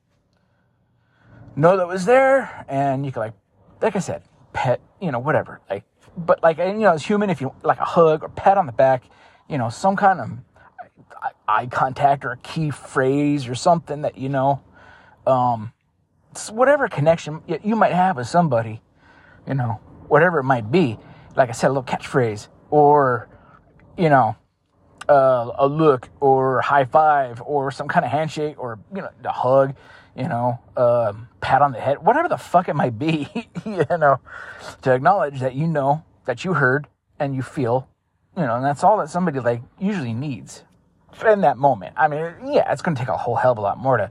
know 1.55 1.77
that 1.77 1.87
was 1.87 2.05
there, 2.05 2.65
and 2.67 3.05
you 3.05 3.11
could 3.11 3.19
like, 3.19 3.33
like 3.81 3.95
I 3.95 3.99
said, 3.99 4.23
pet, 4.53 4.81
you 4.99 5.11
know, 5.11 5.19
whatever, 5.19 5.61
like 5.69 5.83
but 6.17 6.41
like 6.41 6.57
you 6.57 6.73
know, 6.73 6.93
as 6.93 7.05
human, 7.05 7.29
if 7.29 7.41
you 7.41 7.53
like 7.63 7.79
a 7.79 7.85
hug 7.85 8.23
or 8.23 8.29
pat 8.29 8.57
on 8.57 8.65
the 8.65 8.71
back, 8.71 9.03
you 9.49 9.57
know, 9.57 9.69
some 9.69 9.95
kind 9.95 10.19
of 10.19 10.29
eye 11.47 11.67
contact 11.67 12.25
or 12.25 12.31
a 12.31 12.37
key 12.37 12.71
phrase 12.71 13.47
or 13.47 13.55
something 13.55 14.01
that 14.01 14.17
you 14.17 14.29
know, 14.29 14.61
um, 15.27 15.73
whatever 16.51 16.87
connection 16.87 17.41
you 17.63 17.75
might 17.75 17.93
have 17.93 18.17
with 18.17 18.27
somebody, 18.27 18.81
you 19.47 19.53
know, 19.53 19.79
whatever 20.07 20.39
it 20.39 20.43
might 20.43 20.71
be. 20.71 20.97
Like 21.35 21.49
I 21.49 21.51
said, 21.53 21.67
a 21.67 21.73
little 21.73 21.83
catchphrase 21.83 22.47
or 22.69 23.27
you 23.97 24.09
know, 24.09 24.35
uh, 25.07 25.51
a 25.57 25.67
look 25.67 26.09
or 26.19 26.61
high 26.61 26.85
five 26.85 27.41
or 27.41 27.71
some 27.71 27.87
kind 27.87 28.05
of 28.05 28.11
handshake 28.11 28.55
or 28.57 28.79
you 28.93 29.01
know, 29.01 29.09
a 29.23 29.31
hug 29.31 29.75
you 30.15 30.29
know, 30.29 30.59
um, 30.77 31.27
pat 31.41 31.61
on 31.61 31.73
the 31.73 31.79
head, 31.79 32.03
whatever 32.03 32.29
the 32.29 32.37
fuck 32.37 32.69
it 32.69 32.75
might 32.75 32.97
be, 32.97 33.27
you 33.65 33.85
know, 33.89 34.19
to 34.81 34.93
acknowledge 34.93 35.39
that 35.41 35.55
you 35.55 35.67
know 35.67 36.03
that 36.25 36.45
you 36.45 36.53
heard 36.53 36.87
and 37.19 37.35
you 37.35 37.41
feel, 37.41 37.87
you 38.35 38.43
know, 38.43 38.55
and 38.55 38.65
that's 38.65 38.83
all 38.83 38.97
that 38.97 39.09
somebody 39.09 39.39
like 39.39 39.61
usually 39.79 40.13
needs 40.13 40.63
in 41.25 41.41
that 41.41 41.57
moment. 41.57 41.93
I 41.97 42.07
mean, 42.07 42.33
yeah, 42.45 42.71
it's 42.71 42.81
going 42.81 42.95
to 42.95 42.99
take 42.99 43.09
a 43.09 43.17
whole 43.17 43.35
hell 43.35 43.51
of 43.51 43.57
a 43.57 43.61
lot 43.61 43.77
more 43.77 43.97
to 43.97 44.09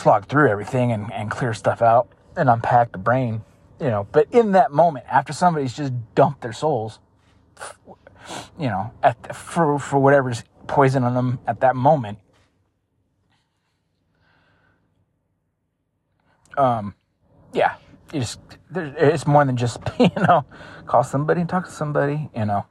slog 0.00 0.26
through 0.26 0.48
everything 0.48 0.92
and, 0.92 1.12
and 1.12 1.30
clear 1.30 1.54
stuff 1.54 1.82
out 1.82 2.08
and 2.36 2.48
unpack 2.48 2.92
the 2.92 2.98
brain, 2.98 3.42
you 3.80 3.88
know, 3.88 4.06
but 4.12 4.26
in 4.32 4.52
that 4.52 4.72
moment, 4.72 5.04
after 5.10 5.32
somebody's 5.32 5.76
just 5.76 5.92
dumped 6.14 6.40
their 6.40 6.52
souls, 6.52 6.98
you 8.58 8.68
know, 8.68 8.92
at, 9.02 9.34
for, 9.34 9.78
for 9.78 9.98
whatever's 9.98 10.44
poison 10.66 11.04
on 11.04 11.14
them 11.14 11.38
at 11.46 11.60
that 11.60 11.76
moment, 11.76 12.18
um, 16.56 16.94
yeah, 17.52 17.74
you 18.12 18.20
just 18.20 18.40
it's 18.74 19.26
more 19.26 19.44
than 19.44 19.56
just 19.56 19.78
you 19.98 20.10
know 20.16 20.44
call 20.86 21.02
somebody 21.02 21.40
and 21.40 21.50
talk 21.50 21.64
to 21.64 21.70
somebody. 21.70 22.30
You 22.36 22.44
know, 22.44 22.66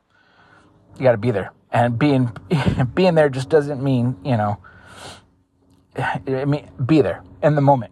you 0.95 1.03
got 1.03 1.13
to 1.13 1.17
be 1.17 1.31
there, 1.31 1.51
and 1.71 1.97
being 1.97 2.31
being 2.93 3.15
there 3.15 3.29
just 3.29 3.49
doesn't 3.49 3.83
mean 3.83 4.17
you 4.23 4.37
know. 4.37 4.59
I 5.97 6.45
mean, 6.45 6.69
be 6.85 7.01
there 7.01 7.23
in 7.41 7.55
the 7.55 7.61
moment. 7.61 7.91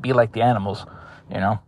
be 0.00 0.12
like 0.12 0.32
the 0.32 0.42
animals, 0.42 0.86
you 1.30 1.38
know. 1.38 1.60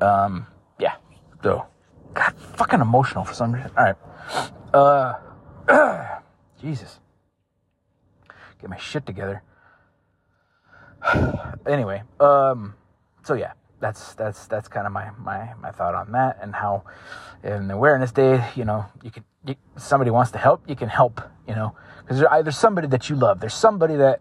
Um, 0.00 0.46
yeah. 0.78 0.94
So, 1.42 1.66
God, 2.14 2.34
fucking 2.56 2.80
emotional 2.80 3.24
for 3.24 3.34
some 3.34 3.52
reason. 3.52 3.70
All 3.76 3.84
right. 3.84 3.96
Uh, 5.68 6.18
Jesus 6.60 7.00
get 8.60 8.70
my 8.70 8.76
shit 8.76 9.06
together. 9.06 9.42
anyway, 11.66 12.02
um, 12.20 12.74
so 13.22 13.34
yeah, 13.34 13.52
that's 13.80 14.14
that's 14.14 14.46
that's 14.46 14.68
kind 14.68 14.86
of 14.86 14.92
my 14.92 15.10
my 15.18 15.54
my 15.60 15.70
thought 15.70 15.94
on 15.94 16.12
that 16.12 16.38
and 16.42 16.54
how 16.54 16.84
in 17.42 17.70
awareness 17.70 18.10
day 18.12 18.44
you 18.56 18.64
know 18.64 18.86
you 19.02 19.10
can 19.10 19.24
you, 19.44 19.54
somebody 19.76 20.10
wants 20.10 20.30
to 20.32 20.38
help 20.38 20.68
you 20.68 20.76
can 20.76 20.88
help 20.88 21.20
you 21.48 21.54
know? 21.54 21.74
Because 22.00 22.18
there's 22.18 22.30
either 22.30 22.52
somebody 22.52 22.86
that 22.88 23.08
you 23.08 23.16
love. 23.16 23.40
There's 23.40 23.54
somebody 23.54 23.96
that 23.96 24.20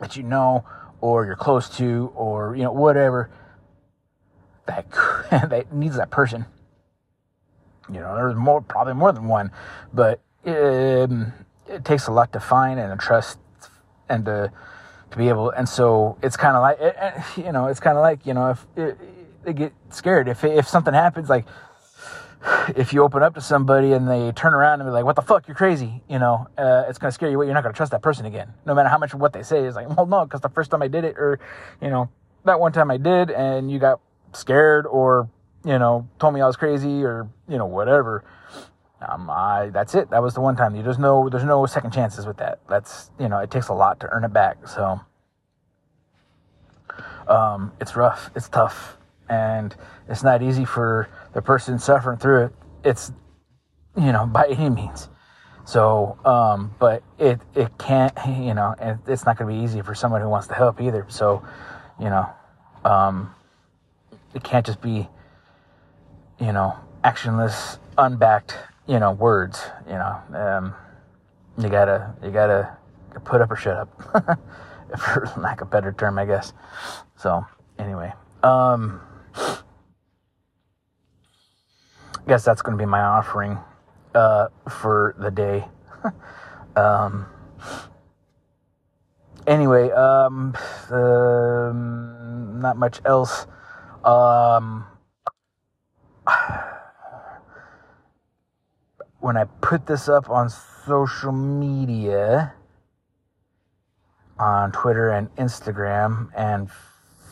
that 0.00 0.16
you 0.16 0.22
know 0.22 0.64
or 1.00 1.24
you're 1.24 1.36
close 1.36 1.68
to 1.68 2.12
or 2.14 2.54
you 2.54 2.62
know 2.62 2.72
whatever 2.72 3.30
that 4.66 4.90
that 5.30 5.72
needs 5.72 5.96
that 5.96 6.10
person. 6.10 6.44
You 7.88 8.00
know 8.00 8.14
there's 8.14 8.36
more 8.36 8.60
probably 8.60 8.94
more 8.94 9.12
than 9.12 9.26
one 9.26 9.50
but 9.92 10.20
um, 10.46 11.32
it 11.68 11.84
takes 11.84 12.06
a 12.06 12.12
lot 12.12 12.32
to 12.32 12.40
find 12.40 12.80
and 12.80 12.98
to 12.98 13.04
trust 13.04 13.38
and 14.08 14.24
to 14.24 14.50
to 15.10 15.18
be 15.18 15.28
able 15.28 15.50
and 15.50 15.68
so 15.68 16.16
it's 16.22 16.36
kind 16.36 16.56
of 16.56 16.62
like 16.62 16.80
it, 16.80 16.96
eh, 16.98 17.10
eh, 17.14 17.22
you 17.36 17.52
know 17.52 17.66
it's 17.66 17.80
kind 17.80 17.98
of 17.98 18.02
like 18.02 18.24
you 18.24 18.32
know 18.32 18.50
if 18.50 18.66
it, 18.74 18.98
they 19.44 19.52
get 19.52 19.74
scared. 19.90 20.28
If 20.28 20.44
if 20.44 20.66
something 20.66 20.94
happens 20.94 21.28
like 21.28 21.44
if 22.76 22.92
you 22.92 23.02
open 23.02 23.22
up 23.22 23.34
to 23.34 23.40
somebody 23.40 23.92
and 23.92 24.08
they 24.08 24.32
turn 24.32 24.54
around 24.54 24.80
and 24.80 24.88
be 24.88 24.92
like 24.92 25.04
what 25.04 25.16
the 25.16 25.22
fuck 25.22 25.46
you're 25.48 25.54
crazy 25.54 26.02
you 26.08 26.18
know 26.18 26.46
uh, 26.58 26.84
it's 26.88 26.98
to 26.98 27.10
scare 27.12 27.30
you 27.30 27.38
what 27.38 27.44
you're 27.44 27.54
not 27.54 27.62
to 27.62 27.72
trust 27.72 27.92
that 27.92 28.02
person 28.02 28.26
again 28.26 28.52
no 28.66 28.74
matter 28.74 28.88
how 28.88 28.98
much 28.98 29.14
what 29.14 29.32
they 29.32 29.42
say 29.42 29.64
is 29.64 29.74
like 29.74 29.88
well 29.96 30.06
no 30.06 30.24
because 30.24 30.40
the 30.40 30.48
first 30.48 30.70
time 30.70 30.82
i 30.82 30.88
did 30.88 31.04
it 31.04 31.16
or 31.16 31.38
you 31.80 31.88
know 31.88 32.08
that 32.44 32.60
one 32.60 32.72
time 32.72 32.90
i 32.90 32.96
did 32.96 33.30
and 33.30 33.70
you 33.70 33.78
got 33.78 34.00
scared 34.32 34.86
or 34.86 35.28
you 35.64 35.78
know 35.78 36.08
told 36.18 36.34
me 36.34 36.40
i 36.40 36.46
was 36.46 36.56
crazy 36.56 37.02
or 37.02 37.28
you 37.48 37.56
know 37.56 37.66
whatever 37.66 38.24
um, 39.08 39.28
I 39.30 39.70
that's 39.72 39.94
it. 39.94 40.10
That 40.10 40.22
was 40.22 40.34
the 40.34 40.40
one 40.40 40.56
time. 40.56 40.80
There's 40.82 40.98
no 40.98 41.28
there's 41.28 41.44
no 41.44 41.66
second 41.66 41.92
chances 41.92 42.26
with 42.26 42.36
that. 42.38 42.60
That's 42.68 43.10
you 43.18 43.28
know 43.28 43.38
it 43.38 43.50
takes 43.50 43.68
a 43.68 43.74
lot 43.74 44.00
to 44.00 44.08
earn 44.08 44.24
it 44.24 44.32
back. 44.32 44.66
So 44.68 45.00
um, 47.28 47.72
it's 47.80 47.96
rough. 47.96 48.30
It's 48.34 48.48
tough, 48.48 48.96
and 49.28 49.74
it's 50.08 50.22
not 50.22 50.42
easy 50.42 50.64
for 50.64 51.08
the 51.34 51.42
person 51.42 51.78
suffering 51.78 52.18
through 52.18 52.46
it. 52.46 52.52
It's 52.84 53.12
you 53.96 54.12
know 54.12 54.26
by 54.26 54.46
any 54.46 54.70
means. 54.70 55.08
So, 55.66 56.18
um, 56.24 56.74
but 56.78 57.02
it 57.18 57.40
it 57.54 57.76
can't 57.78 58.16
you 58.26 58.54
know, 58.54 58.74
and 58.78 58.98
it's 59.06 59.26
not 59.26 59.36
going 59.36 59.54
to 59.54 59.58
be 59.58 59.64
easy 59.64 59.82
for 59.82 59.94
someone 59.94 60.20
who 60.20 60.28
wants 60.28 60.46
to 60.48 60.54
help 60.54 60.80
either. 60.80 61.06
So, 61.08 61.42
you 62.00 62.06
know, 62.06 62.28
um, 62.84 63.34
it 64.34 64.42
can't 64.42 64.64
just 64.64 64.80
be 64.80 65.08
you 66.40 66.52
know 66.52 66.76
actionless, 67.04 67.78
unbacked 67.98 68.56
you 68.86 68.98
know, 68.98 69.12
words, 69.12 69.62
you 69.86 69.94
know, 69.94 70.18
um, 70.34 70.74
you 71.58 71.68
gotta, 71.68 72.14
you 72.22 72.30
gotta 72.30 72.76
put 73.24 73.40
up 73.40 73.50
or 73.50 73.56
shut 73.56 73.76
up, 73.76 74.38
for 74.98 75.32
lack 75.38 75.60
of 75.60 75.68
a 75.68 75.70
better 75.70 75.92
term, 75.92 76.18
I 76.18 76.26
guess. 76.26 76.52
So, 77.16 77.44
anyway, 77.78 78.12
um, 78.42 79.00
Guess 82.26 82.44
that's 82.44 82.62
going 82.62 82.76
to 82.78 82.82
be 82.82 82.86
my 82.86 83.02
offering, 83.02 83.58
uh, 84.14 84.48
for 84.68 85.14
the 85.18 85.30
day. 85.30 85.64
um, 86.76 87.26
anyway, 89.46 89.90
um, 89.90 90.56
um, 90.90 92.60
not 92.60 92.76
much 92.76 93.00
else. 93.04 93.46
Um, 94.04 94.86
when 99.20 99.36
I 99.36 99.44
put 99.60 99.86
this 99.86 100.08
up 100.08 100.30
on 100.30 100.50
social 100.86 101.32
media, 101.32 102.54
on 104.38 104.72
Twitter 104.72 105.10
and 105.10 105.34
Instagram 105.36 106.30
and 106.36 106.68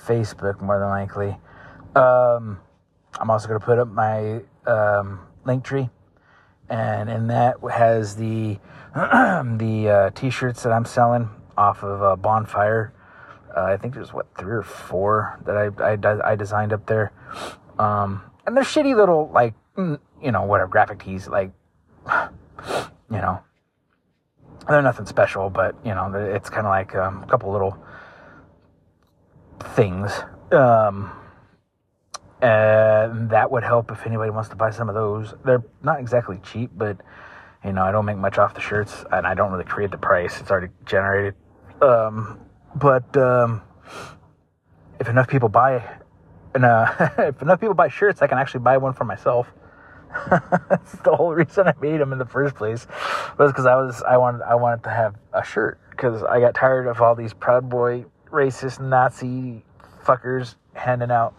Facebook, 0.07 0.61
more 0.61 0.79
than 0.79 0.89
likely, 0.89 1.37
um, 1.95 2.59
I'm 3.21 3.31
also 3.31 3.49
going 3.49 3.61
to 3.61 3.65
put 3.67 3.79
up 3.79 3.89
my 3.89 4.41
um, 4.67 5.21
link 5.45 5.65
tree, 5.65 5.91
and 6.69 7.09
in 7.11 7.27
that 7.29 7.57
has 7.71 8.17
the 8.17 8.59
the 8.95 9.89
uh, 9.89 10.11
t-shirts 10.11 10.63
that 10.63 10.73
I'm 10.73 10.85
selling 10.85 11.29
off 11.57 11.83
of 11.83 12.03
uh, 12.03 12.17
Bonfire. 12.17 12.93
Uh, 13.57 13.65
I 13.65 13.77
think 13.77 13.95
there's 13.95 14.13
what 14.13 14.35
three 14.37 14.55
or 14.55 14.63
four 14.63 15.39
that 15.45 15.57
I 15.57 15.93
I, 15.93 16.33
I 16.33 16.37
designed 16.37 16.73
up 16.73 16.87
there, 16.87 17.13
um, 17.79 18.23
and 18.47 18.57
they're 18.57 18.65
shitty 18.65 18.97
little 18.97 19.31
like 19.33 19.55
mm, 19.77 19.99
you 20.23 20.33
know 20.33 20.43
whatever 20.43 20.69
graphic 20.69 21.05
tees 21.05 21.29
like 21.29 21.51
you 23.13 23.19
know, 23.19 23.41
they're 24.69 24.83
nothing 24.83 25.07
special, 25.07 25.51
but 25.51 25.75
you 25.85 25.95
know, 25.95 26.13
it's 26.15 26.49
kind 26.49 26.67
of 26.67 26.71
like 26.71 26.95
um, 26.95 27.23
a 27.23 27.27
couple 27.27 27.53
little 27.53 27.77
things. 29.75 30.13
Um, 30.51 31.13
and 32.43 33.31
that 33.31 33.53
would 33.53 33.63
help 33.63 33.93
if 33.93 34.05
anybody 34.05 34.31
wants 34.31 34.49
to 34.49 34.57
buy 34.57 34.71
some 34.71 34.89
of 34.89 34.97
those. 34.97 35.33
They're 35.45 35.63
not 35.83 36.01
exactly 36.01 36.41
cheap, 36.43 36.71
but 36.77 36.99
you 37.65 37.73
know, 37.73 37.85
I 37.85 37.93
don't 37.93 38.05
make 38.05 38.17
much 38.17 38.37
off 38.37 38.55
the 38.55 38.61
shirts, 38.61 39.05
and 39.13 39.25
I 39.25 39.35
don't 39.35 39.53
really 39.53 39.65
create 39.65 39.93
the 39.93 39.99
price; 39.99 40.41
it's 40.41 40.51
already 40.51 40.73
generated. 40.85 41.35
Um, 41.81 42.41
but 42.75 43.17
um, 43.17 43.63
if 44.99 45.09
enough 45.09 45.29
people 45.29 45.49
buy, 45.49 45.99
and 46.55 46.65
uh, 46.65 47.11
if 47.19 47.41
enough 47.41 47.61
people 47.61 47.75
buy 47.75 47.89
shirts, 47.89 48.21
I 48.23 48.27
can 48.27 48.39
actually 48.39 48.61
buy 48.61 48.77
one 48.77 48.93
for 48.93 49.05
myself. 49.05 49.47
That's 50.69 50.93
the 51.05 51.15
whole 51.15 51.33
reason 51.35 51.69
I 51.69 51.75
made 51.81 52.01
them 52.01 52.13
in 52.13 52.19
the 52.19 52.27
first 52.27 52.57
place. 52.57 52.89
Was 53.39 53.53
because 53.53 53.67
I 53.67 53.77
was 53.77 54.03
I 54.03 54.17
wanted 54.17 54.43
I 54.43 54.57
wanted 54.57 54.83
to 54.83 54.91
have 54.91 55.15
a 55.33 55.45
shirt 55.45 55.79
because 55.91 56.25
I 56.25 56.41
got 56.41 56.57
tired 56.57 56.89
of 56.89 57.01
all 57.01 57.15
these 57.15 57.33
proud 57.33 57.69
boy 57.69 58.05
racist 58.31 58.81
Nazi 58.81 59.65
fuckers 60.05 60.57
handing 60.75 61.13
out 61.13 61.35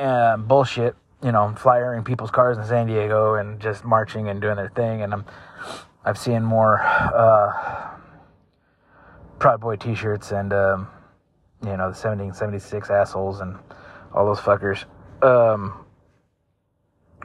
um, 0.00 0.46
bullshit. 0.46 0.96
You 1.22 1.32
know, 1.32 1.54
flying 1.54 2.02
people's 2.02 2.30
cars 2.30 2.56
in 2.56 2.64
San 2.64 2.86
Diego 2.86 3.34
and 3.34 3.60
just 3.60 3.84
marching 3.84 4.28
and 4.28 4.40
doing 4.40 4.56
their 4.56 4.70
thing. 4.70 5.02
And 5.02 5.12
I'm 5.12 5.26
I've 6.04 6.16
seen 6.16 6.42
more 6.42 6.80
uh, 6.80 7.90
proud 9.38 9.60
boy 9.60 9.76
T-shirts 9.76 10.32
and 10.32 10.52
um, 10.52 10.88
you 11.62 11.76
know 11.76 11.92
the 11.92 11.98
1776 11.98 12.88
assholes 12.88 13.40
and 13.40 13.58
all 14.14 14.24
those 14.24 14.40
fuckers. 14.40 14.84
Um, 15.22 15.84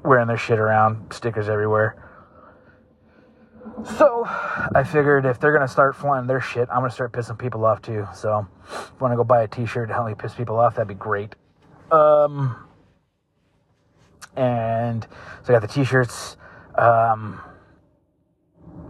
wearing 0.03 0.27
their 0.27 0.37
shit 0.37 0.59
around, 0.59 1.13
stickers 1.13 1.47
everywhere. 1.47 1.95
So 3.97 4.23
I 4.25 4.83
figured 4.83 5.25
if 5.25 5.39
they're 5.39 5.53
gonna 5.53 5.67
start 5.67 5.95
flying 5.95 6.27
their 6.27 6.41
shit, 6.41 6.69
I'm 6.69 6.79
gonna 6.79 6.91
start 6.91 7.13
pissing 7.13 7.37
people 7.39 7.65
off 7.65 7.81
too. 7.81 8.07
So 8.13 8.47
if 8.63 8.91
you 8.91 8.97
wanna 8.99 9.15
go 9.15 9.23
buy 9.23 9.43
a 9.43 9.47
t-shirt 9.47 9.87
to 9.87 9.93
help 9.93 10.07
me 10.07 10.15
piss 10.15 10.33
people 10.33 10.59
off, 10.59 10.75
that'd 10.75 10.87
be 10.87 10.93
great. 10.93 11.35
Um 11.91 12.55
and 14.35 15.07
so 15.43 15.53
I 15.53 15.59
got 15.59 15.61
the 15.61 15.73
t-shirts. 15.73 16.37
Um 16.75 17.39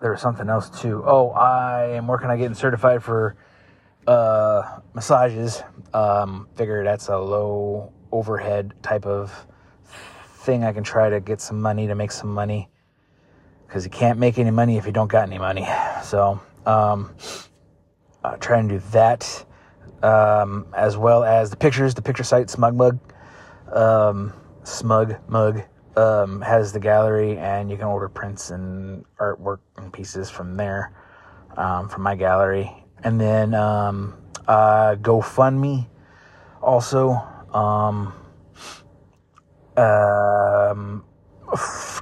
there 0.00 0.10
was 0.10 0.20
something 0.20 0.48
else 0.48 0.68
too. 0.70 1.02
Oh, 1.06 1.30
I 1.30 1.88
am 1.88 2.06
working 2.06 2.30
on 2.30 2.38
getting 2.38 2.54
certified 2.54 3.02
for 3.02 3.36
uh 4.06 4.80
massages. 4.94 5.62
Um 5.94 6.48
figure 6.56 6.84
that's 6.84 7.08
a 7.08 7.18
low 7.18 7.92
overhead 8.12 8.74
type 8.82 9.06
of 9.06 9.46
thing 10.42 10.64
I 10.64 10.72
can 10.72 10.82
try 10.82 11.08
to 11.08 11.20
get 11.20 11.40
some 11.40 11.60
money 11.60 11.86
to 11.86 11.94
make 11.94 12.10
some 12.10 12.32
money 12.32 12.68
because 13.66 13.84
you 13.84 13.90
can't 13.90 14.18
make 14.18 14.38
any 14.38 14.50
money 14.50 14.76
if 14.76 14.84
you 14.84 14.92
don't 14.92 15.10
got 15.10 15.26
any 15.26 15.38
money. 15.38 15.66
So, 16.02 16.40
um, 16.66 17.14
uh, 18.22 18.36
try 18.36 18.58
and 18.58 18.68
do 18.68 18.80
that 18.90 19.46
um, 20.02 20.66
as 20.76 20.96
well 20.96 21.24
as 21.24 21.50
the 21.50 21.56
pictures. 21.56 21.94
The 21.94 22.02
picture 22.02 22.24
site 22.24 22.50
Smug 22.50 22.74
Mug, 22.74 22.98
um, 23.72 24.32
Smug 24.64 25.16
Mug 25.28 25.62
um, 25.96 26.40
has 26.40 26.72
the 26.72 26.80
gallery, 26.80 27.38
and 27.38 27.70
you 27.70 27.76
can 27.76 27.86
order 27.86 28.08
prints 28.08 28.50
and 28.50 29.04
artwork 29.18 29.58
and 29.76 29.92
pieces 29.92 30.30
from 30.30 30.56
there 30.56 30.92
um, 31.56 31.88
from 31.88 32.02
my 32.02 32.14
gallery. 32.14 32.70
And 33.04 33.20
then 33.20 33.54
um, 33.54 34.14
uh, 34.46 34.96
GoFundMe 34.96 35.88
also 36.60 37.20
um, 37.52 38.12
um, 39.76 41.04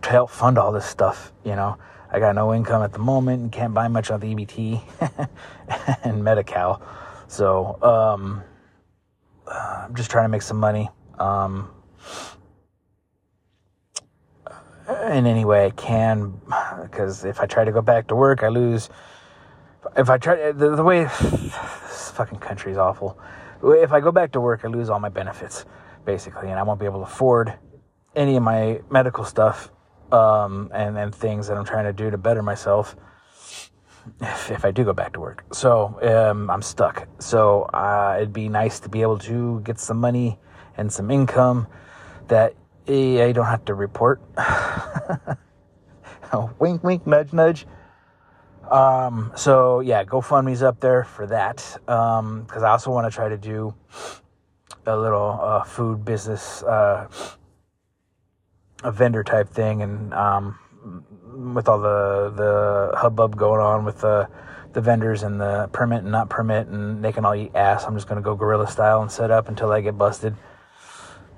to 0.02 0.10
help 0.10 0.30
fund 0.30 0.58
all 0.58 0.72
this 0.72 0.86
stuff. 0.86 1.32
You 1.44 1.56
know, 1.56 1.78
I 2.10 2.20
got 2.20 2.34
no 2.34 2.54
income 2.54 2.82
at 2.82 2.92
the 2.92 2.98
moment 2.98 3.42
and 3.42 3.52
can't 3.52 3.74
buy 3.74 3.88
much 3.88 4.10
on 4.10 4.20
the 4.20 4.34
EBT 4.34 5.28
and 6.04 6.22
Medi-Cal. 6.22 6.82
So, 7.30 7.78
um, 7.82 8.42
I'm 9.46 9.94
just 9.94 10.10
trying 10.10 10.24
to 10.24 10.28
make 10.28 10.42
some 10.42 10.58
money. 10.58 10.90
Um, 11.18 11.70
in 15.12 15.26
any 15.26 15.44
way 15.44 15.66
I 15.66 15.70
can, 15.70 16.40
because 16.82 17.24
if 17.24 17.40
I 17.40 17.46
try 17.46 17.64
to 17.64 17.72
go 17.72 17.80
back 17.80 18.08
to 18.08 18.16
work, 18.16 18.42
I 18.42 18.48
lose. 18.48 18.90
If 19.96 20.10
I 20.10 20.18
try, 20.18 20.52
the, 20.52 20.76
the 20.76 20.84
way 20.84 21.04
this 21.20 22.10
fucking 22.10 22.38
country 22.38 22.72
is 22.72 22.78
awful 22.78 23.18
if 23.62 23.92
I 23.92 24.00
go 24.00 24.12
back 24.12 24.32
to 24.32 24.40
work, 24.40 24.64
I 24.64 24.68
lose 24.68 24.88
all 24.88 25.00
my 25.00 25.08
benefits, 25.08 25.64
basically, 26.04 26.48
and 26.48 26.58
I 26.58 26.62
won't 26.62 26.80
be 26.80 26.86
able 26.86 27.00
to 27.00 27.04
afford 27.04 27.54
any 28.16 28.36
of 28.36 28.42
my 28.42 28.80
medical 28.90 29.24
stuff 29.24 29.70
um, 30.12 30.70
and, 30.74 30.96
and 30.96 31.14
things 31.14 31.46
that 31.48 31.56
I'm 31.56 31.64
trying 31.64 31.84
to 31.84 31.92
do 31.92 32.10
to 32.10 32.18
better 32.18 32.42
myself. 32.42 32.96
If, 34.20 34.50
if 34.50 34.64
I 34.64 34.70
do 34.70 34.84
go 34.84 34.92
back 34.92 35.12
to 35.14 35.20
work. 35.20 35.44
So 35.52 35.98
um, 36.02 36.50
I'm 36.50 36.62
stuck. 36.62 37.06
So 37.18 37.62
uh, 37.74 38.16
it'd 38.18 38.32
be 38.32 38.48
nice 38.48 38.80
to 38.80 38.88
be 38.88 39.02
able 39.02 39.18
to 39.20 39.60
get 39.60 39.78
some 39.78 39.98
money 39.98 40.38
and 40.76 40.92
some 40.92 41.10
income 41.10 41.66
that 42.28 42.54
eh, 42.86 43.24
I 43.24 43.32
don't 43.32 43.46
have 43.46 43.64
to 43.66 43.74
report. 43.74 44.20
oh, 46.32 46.50
wink, 46.58 46.82
wink, 46.82 47.06
nudge, 47.06 47.32
nudge. 47.32 47.66
Um, 48.70 49.32
so 49.34 49.80
yeah, 49.80 50.04
GoFundMe's 50.04 50.62
up 50.62 50.80
there 50.80 51.04
for 51.04 51.26
that. 51.26 51.76
Um, 51.88 52.46
cause 52.46 52.62
I 52.62 52.70
also 52.70 52.90
want 52.90 53.10
to 53.10 53.14
try 53.14 53.28
to 53.28 53.36
do 53.36 53.74
a 54.86 54.96
little, 54.96 55.38
uh, 55.42 55.64
food 55.64 56.04
business, 56.04 56.62
uh, 56.62 57.08
a 58.82 58.92
vendor 58.92 59.24
type 59.24 59.48
thing. 59.48 59.82
And, 59.82 60.14
um, 60.14 60.58
with 61.54 61.68
all 61.68 61.80
the, 61.80 62.32
the 62.36 62.96
hubbub 62.96 63.36
going 63.36 63.60
on 63.60 63.84
with 63.84 64.00
the, 64.00 64.28
the 64.72 64.80
vendors 64.80 65.22
and 65.22 65.40
the 65.40 65.68
permit 65.72 66.02
and 66.02 66.12
not 66.12 66.28
permit 66.28 66.68
and 66.68 67.04
they 67.04 67.12
can 67.12 67.24
all 67.24 67.34
eat 67.34 67.52
ass. 67.54 67.84
I'm 67.84 67.94
just 67.94 68.08
to 68.08 68.20
go 68.20 68.34
guerrilla 68.34 68.68
style 68.68 69.02
and 69.02 69.10
set 69.10 69.30
up 69.30 69.48
until 69.48 69.72
I 69.72 69.80
get 69.80 69.98
busted. 69.98 70.36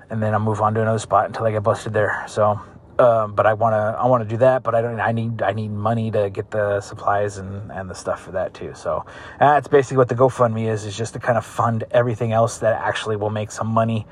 And 0.09 0.21
then 0.21 0.33
I'll 0.33 0.39
move 0.39 0.61
on 0.61 0.73
to 0.75 0.81
another 0.81 0.99
spot 0.99 1.25
until 1.25 1.45
I 1.45 1.51
get 1.51 1.63
busted 1.63 1.93
there. 1.93 2.23
So, 2.27 2.59
um, 2.99 3.33
but 3.33 3.47
I 3.47 3.53
want 3.53 3.73
to 3.73 3.99
I 3.99 4.05
want 4.05 4.21
to 4.21 4.29
do 4.29 4.37
that, 4.37 4.61
but 4.61 4.75
I 4.75 4.81
don't. 4.81 4.99
I 4.99 5.11
need 5.11 5.41
I 5.41 5.53
need 5.53 5.71
money 5.71 6.11
to 6.11 6.29
get 6.29 6.51
the 6.51 6.79
supplies 6.81 7.39
and 7.39 7.71
and 7.71 7.89
the 7.89 7.95
stuff 7.95 8.21
for 8.21 8.31
that 8.33 8.53
too. 8.53 8.73
So 8.75 9.05
that's 9.39 9.67
basically 9.67 9.97
what 9.97 10.09
the 10.09 10.15
GoFundMe 10.15 10.69
is. 10.69 10.85
Is 10.85 10.95
just 10.95 11.13
to 11.13 11.19
kind 11.19 11.37
of 11.37 11.43
fund 11.43 11.85
everything 11.89 12.33
else 12.33 12.59
that 12.59 12.79
actually 12.79 13.15
will 13.15 13.31
make 13.31 13.49
some 13.49 13.67
money 13.67 14.05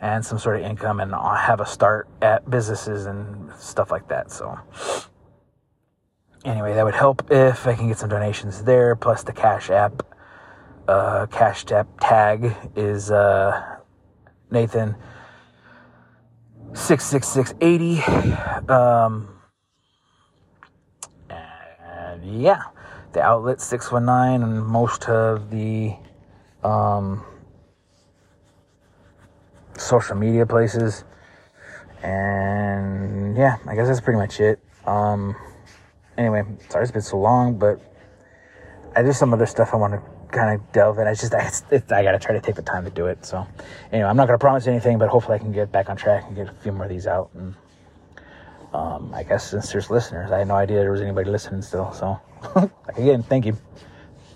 and 0.00 0.24
some 0.24 0.38
sort 0.38 0.56
of 0.56 0.62
income 0.62 1.00
and 1.00 1.12
have 1.12 1.60
a 1.60 1.66
start 1.66 2.08
at 2.22 2.48
businesses 2.48 3.06
and 3.06 3.52
stuff 3.54 3.90
like 3.90 4.06
that. 4.08 4.30
So 4.30 4.56
anyway, 6.44 6.74
that 6.74 6.84
would 6.84 6.94
help 6.94 7.30
if 7.30 7.66
I 7.66 7.74
can 7.74 7.88
get 7.88 7.98
some 7.98 8.08
donations 8.08 8.64
there. 8.64 8.94
Plus 8.96 9.22
the 9.22 9.32
Cash 9.32 9.70
App, 9.70 10.02
uh, 10.86 11.26
Cash 11.26 11.70
App 11.72 11.88
tag 12.00 12.54
is 12.76 13.10
uh, 13.10 13.76
Nathan 14.50 14.96
66680. 16.74 18.72
Um, 18.72 19.40
and 21.30 22.42
yeah, 22.42 22.62
the 23.12 23.22
outlet 23.22 23.60
619 23.60 24.42
and 24.42 24.66
most 24.66 25.08
of 25.08 25.50
the 25.50 25.94
um, 26.62 27.24
social 29.76 30.16
media 30.16 30.46
places. 30.46 31.04
And 32.02 33.36
yeah, 33.36 33.56
I 33.66 33.74
guess 33.74 33.88
that's 33.88 34.00
pretty 34.00 34.18
much 34.18 34.40
it. 34.40 34.60
Um, 34.86 35.34
anyway, 36.18 36.42
sorry 36.68 36.82
it's 36.82 36.92
been 36.92 37.00
so 37.00 37.18
long, 37.18 37.56
but 37.58 37.80
I 38.94 39.02
there's 39.02 39.16
some 39.16 39.32
other 39.32 39.46
stuff 39.46 39.72
I 39.72 39.76
want 39.76 39.94
to 39.94 40.02
kind 40.36 40.54
of 40.54 40.72
delve 40.72 40.98
in. 40.98 41.06
I 41.06 41.14
just 41.14 41.32
it's, 41.32 41.92
I 41.92 42.02
got 42.02 42.12
to 42.12 42.18
try 42.18 42.34
to 42.34 42.40
take 42.40 42.56
the 42.56 42.62
time 42.62 42.84
to 42.84 42.90
do 42.90 43.06
it. 43.06 43.24
So 43.24 43.46
anyway, 43.92 44.08
I'm 44.08 44.16
not 44.16 44.26
going 44.26 44.38
to 44.38 44.42
promise 44.42 44.66
anything, 44.66 44.98
but 44.98 45.08
hopefully 45.08 45.36
I 45.36 45.38
can 45.38 45.52
get 45.52 45.72
back 45.72 45.88
on 45.88 45.96
track 45.96 46.24
and 46.26 46.36
get 46.36 46.48
a 46.48 46.52
few 46.52 46.72
more 46.72 46.84
of 46.84 46.90
these 46.90 47.06
out. 47.06 47.30
And 47.34 47.54
um, 48.74 49.14
I 49.14 49.22
guess 49.22 49.48
since 49.48 49.72
there's 49.72 49.88
listeners, 49.88 50.30
I 50.30 50.38
had 50.38 50.48
no 50.48 50.56
idea 50.56 50.78
there 50.78 50.90
was 50.90 51.00
anybody 51.00 51.30
listening 51.30 51.62
still. 51.62 51.92
So 51.92 52.20
again, 52.96 53.22
thank 53.22 53.46
you, 53.46 53.56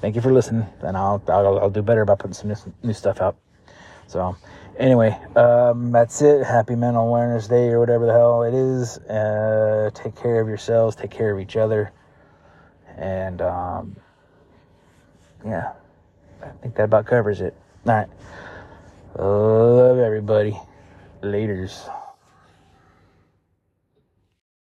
thank 0.00 0.14
you 0.14 0.22
for 0.22 0.32
listening, 0.32 0.66
and 0.80 0.96
I'll 0.96 1.22
I'll, 1.28 1.58
I'll 1.58 1.70
do 1.70 1.82
better 1.82 2.02
about 2.02 2.20
putting 2.20 2.34
some 2.34 2.48
new, 2.48 2.56
new 2.82 2.94
stuff 2.94 3.20
out. 3.20 3.36
So 4.06 4.36
anyway, 4.78 5.18
um, 5.36 5.92
that's 5.92 6.22
it. 6.22 6.44
Happy 6.44 6.74
Mental 6.74 7.06
Awareness 7.06 7.48
Day 7.48 7.68
or 7.68 7.80
whatever 7.80 8.06
the 8.06 8.12
hell 8.12 8.42
it 8.42 8.54
is. 8.54 8.98
Uh, 8.98 9.90
take 9.94 10.16
care 10.16 10.40
of 10.40 10.48
yourselves. 10.48 10.96
Take 10.96 11.10
care 11.10 11.32
of 11.32 11.40
each 11.40 11.56
other. 11.56 11.92
And 12.96 13.40
um, 13.40 13.96
yeah. 15.44 15.72
I 16.42 16.50
think 16.60 16.74
that 16.74 16.84
about 16.84 17.06
covers 17.06 17.40
it. 17.40 17.54
All 17.86 17.94
right. 17.94 18.08
Love 19.18 19.98
everybody. 19.98 20.58
Laters. 21.22 21.88